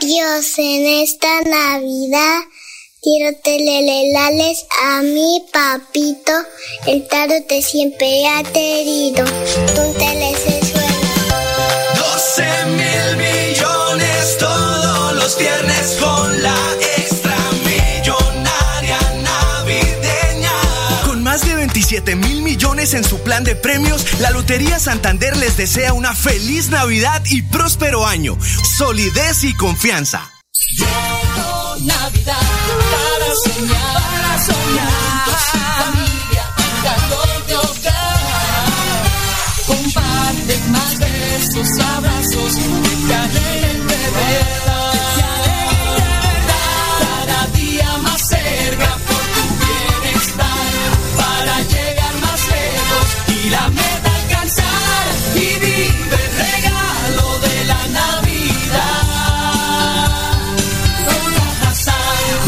Dios 0.00 0.58
en 0.58 0.86
esta 1.02 1.40
Navidad. 1.42 2.40
Quiero 3.00 3.38
telelelales 3.44 4.66
a 4.82 5.02
mi 5.02 5.40
papito, 5.52 6.32
el 6.86 7.06
tarot 7.06 7.46
te 7.46 7.62
siempre 7.62 8.26
ha 8.26 8.42
querido. 8.42 9.24
Un 9.24 9.94
suena. 9.94 10.96
12 11.94 12.66
mil 12.66 13.16
millones 13.18 14.36
todos 14.38 15.14
los 15.14 15.38
viernes 15.38 15.96
con 16.00 16.42
la 16.42 16.75
27 21.76 22.16
mil 22.16 22.40
millones 22.40 22.94
en 22.94 23.04
su 23.04 23.20
plan 23.20 23.44
de 23.44 23.54
premios, 23.54 24.18
la 24.20 24.30
Lotería 24.30 24.78
Santander 24.78 25.36
les 25.36 25.58
desea 25.58 25.92
una 25.92 26.14
feliz 26.14 26.70
Navidad 26.70 27.22
y 27.26 27.42
próspero 27.42 28.06
año. 28.06 28.38
Solidez 28.78 29.44
y 29.44 29.52
confianza. 29.52 30.32
Llegó 30.70 31.76
Navidad 31.80 32.40
para 32.92 33.34
soñar, 33.44 33.92
para 33.92 34.44
soñar. 34.46 35.28
Familia, 35.84 36.44
calor 36.82 37.46
de 37.46 37.56
hogar. 37.56 38.22
Compa 39.66 40.00
darte 40.00 40.58
más 40.70 40.98
besos, 40.98 41.68
abrazos, 41.78 42.54
te 43.06 43.14
alegren 43.14 43.86
de. 43.86 44.65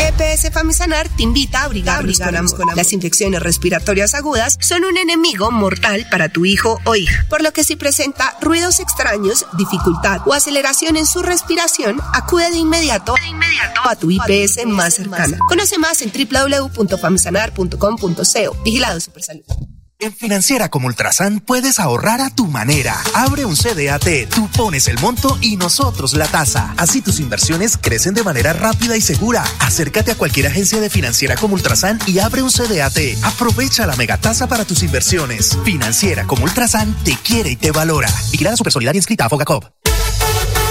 EPS 0.00 0.50
Famisanar 0.52 1.08
te 1.08 1.22
invita 1.22 1.60
a 1.60 1.64
abrigarnos 1.64 2.20
con 2.20 2.38
amor. 2.38 2.76
Las 2.76 2.92
infecciones 2.92 3.42
respiratorias 3.42 4.14
agudas 4.14 4.56
son 4.60 4.84
un 4.84 4.96
enemigo 4.96 5.50
mortal 5.50 6.06
para 6.10 6.28
tu 6.28 6.44
hijo 6.44 6.80
o 6.84 6.94
hija, 6.96 7.24
por 7.28 7.42
lo 7.42 7.52
que 7.52 7.64
si 7.64 7.74
presenta 7.76 8.36
ruidos 8.40 8.80
extraños, 8.80 9.46
dificultad 9.56 10.20
o 10.26 10.34
aceleración 10.34 10.96
en 10.96 11.06
su 11.06 11.22
respiración, 11.22 12.00
acude 12.12 12.50
de 12.50 12.58
inmediato, 12.58 13.14
a 13.84 13.96
tu 13.96 14.10
IPS 14.10 14.66
más 14.66 14.94
cercana. 14.94 15.38
Conoce 15.48 15.78
más 15.78 16.02
en 16.02 16.12
www.famisanar.com.co. 16.12 18.62
Vigilado 18.64 19.00
Supersalud. 19.00 19.44
En 20.00 20.12
Financiera 20.12 20.68
como 20.68 20.88
Ultrasan 20.88 21.40
puedes 21.40 21.78
ahorrar 21.78 22.20
a 22.20 22.30
tu 22.30 22.46
manera. 22.46 22.96
Abre 23.14 23.44
un 23.44 23.56
CDAT, 23.56 24.28
tú 24.34 24.48
pones 24.56 24.88
el 24.88 24.98
monto 24.98 25.38
y 25.40 25.56
nosotros 25.56 26.14
la 26.14 26.26
tasa. 26.26 26.74
Así 26.76 27.00
tus 27.00 27.20
inversiones 27.20 27.78
crecen 27.80 28.14
de 28.14 28.24
manera 28.24 28.52
rápida 28.52 28.96
y 28.96 29.00
segura. 29.00 29.44
Acércate 29.60 30.10
a 30.10 30.16
cualquier 30.16 30.48
agencia 30.48 30.80
de 30.80 30.90
Financiera 30.90 31.36
como 31.36 31.54
Ultrasan 31.54 31.98
y 32.06 32.18
abre 32.18 32.42
un 32.42 32.50
CDAT. 32.50 32.98
Aprovecha 33.22 33.86
la 33.86 33.96
megatasa 33.96 34.46
para 34.46 34.64
tus 34.64 34.82
inversiones. 34.82 35.56
Financiera 35.64 36.24
como 36.26 36.44
Ultrasan 36.44 36.94
te 37.04 37.16
quiere 37.16 37.50
y 37.50 37.56
te 37.56 37.70
valora. 37.70 38.08
Vigilada 38.30 38.56
Supersolidaria 38.56 38.98
inscrita 38.98 39.26
a 39.26 39.28
Fogacop. 39.28 39.73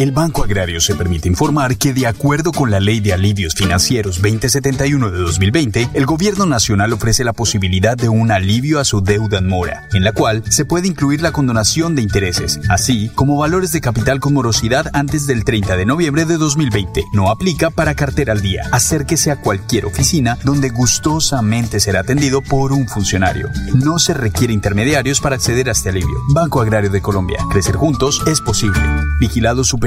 El 0.00 0.12
Banco 0.12 0.42
Agrario 0.42 0.80
se 0.80 0.94
permite 0.94 1.28
informar 1.28 1.76
que, 1.76 1.92
de 1.92 2.06
acuerdo 2.06 2.52
con 2.52 2.70
la 2.70 2.80
Ley 2.80 3.00
de 3.00 3.12
Alivios 3.12 3.54
Financieros 3.54 4.22
2071 4.22 5.10
de 5.10 5.18
2020, 5.18 5.90
el 5.92 6.06
Gobierno 6.06 6.46
Nacional 6.46 6.94
ofrece 6.94 7.22
la 7.22 7.34
posibilidad 7.34 7.98
de 7.98 8.08
un 8.08 8.30
alivio 8.30 8.80
a 8.80 8.84
su 8.84 9.02
deuda 9.02 9.36
en 9.40 9.46
mora, 9.46 9.88
en 9.92 10.02
la 10.02 10.12
cual 10.12 10.42
se 10.48 10.64
puede 10.64 10.88
incluir 10.88 11.20
la 11.20 11.32
condonación 11.32 11.96
de 11.96 12.00
intereses, 12.00 12.60
así 12.70 13.10
como 13.14 13.36
valores 13.36 13.72
de 13.72 13.82
capital 13.82 14.20
con 14.20 14.32
morosidad 14.32 14.86
antes 14.94 15.26
del 15.26 15.44
30 15.44 15.76
de 15.76 15.84
noviembre 15.84 16.24
de 16.24 16.38
2020. 16.38 17.04
No 17.12 17.30
aplica 17.30 17.68
para 17.68 17.94
cartera 17.94 18.32
al 18.32 18.40
día. 18.40 18.62
Acérquese 18.72 19.30
a 19.30 19.42
cualquier 19.42 19.84
oficina 19.84 20.38
donde 20.44 20.70
gustosamente 20.70 21.78
será 21.78 22.00
atendido 22.00 22.40
por 22.40 22.72
un 22.72 22.88
funcionario. 22.88 23.50
No 23.74 23.98
se 23.98 24.14
requiere 24.14 24.54
intermediarios 24.54 25.20
para 25.20 25.36
acceder 25.36 25.68
a 25.68 25.72
este 25.72 25.90
alivio. 25.90 26.16
Banco 26.32 26.62
Agrario 26.62 26.88
de 26.88 27.02
Colombia. 27.02 27.44
Crecer 27.50 27.76
juntos 27.76 28.22
es 28.26 28.40
posible. 28.40 28.80
Vigilado 29.20 29.62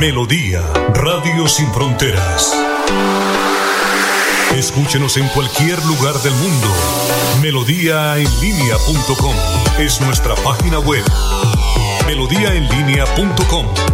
Melodía, 0.00 0.62
Radio 0.94 1.46
Sin 1.46 1.70
Fronteras. 1.74 2.56
Escúchenos 4.56 5.18
en 5.18 5.28
cualquier 5.28 5.78
lugar 5.84 6.14
del 6.22 6.32
mundo. 6.36 6.68
Melodíaenlínea.com 7.42 9.34
es 9.78 10.00
nuestra 10.00 10.34
página 10.36 10.78
web. 10.78 11.04
Melodíaenlínea.com 12.06 13.90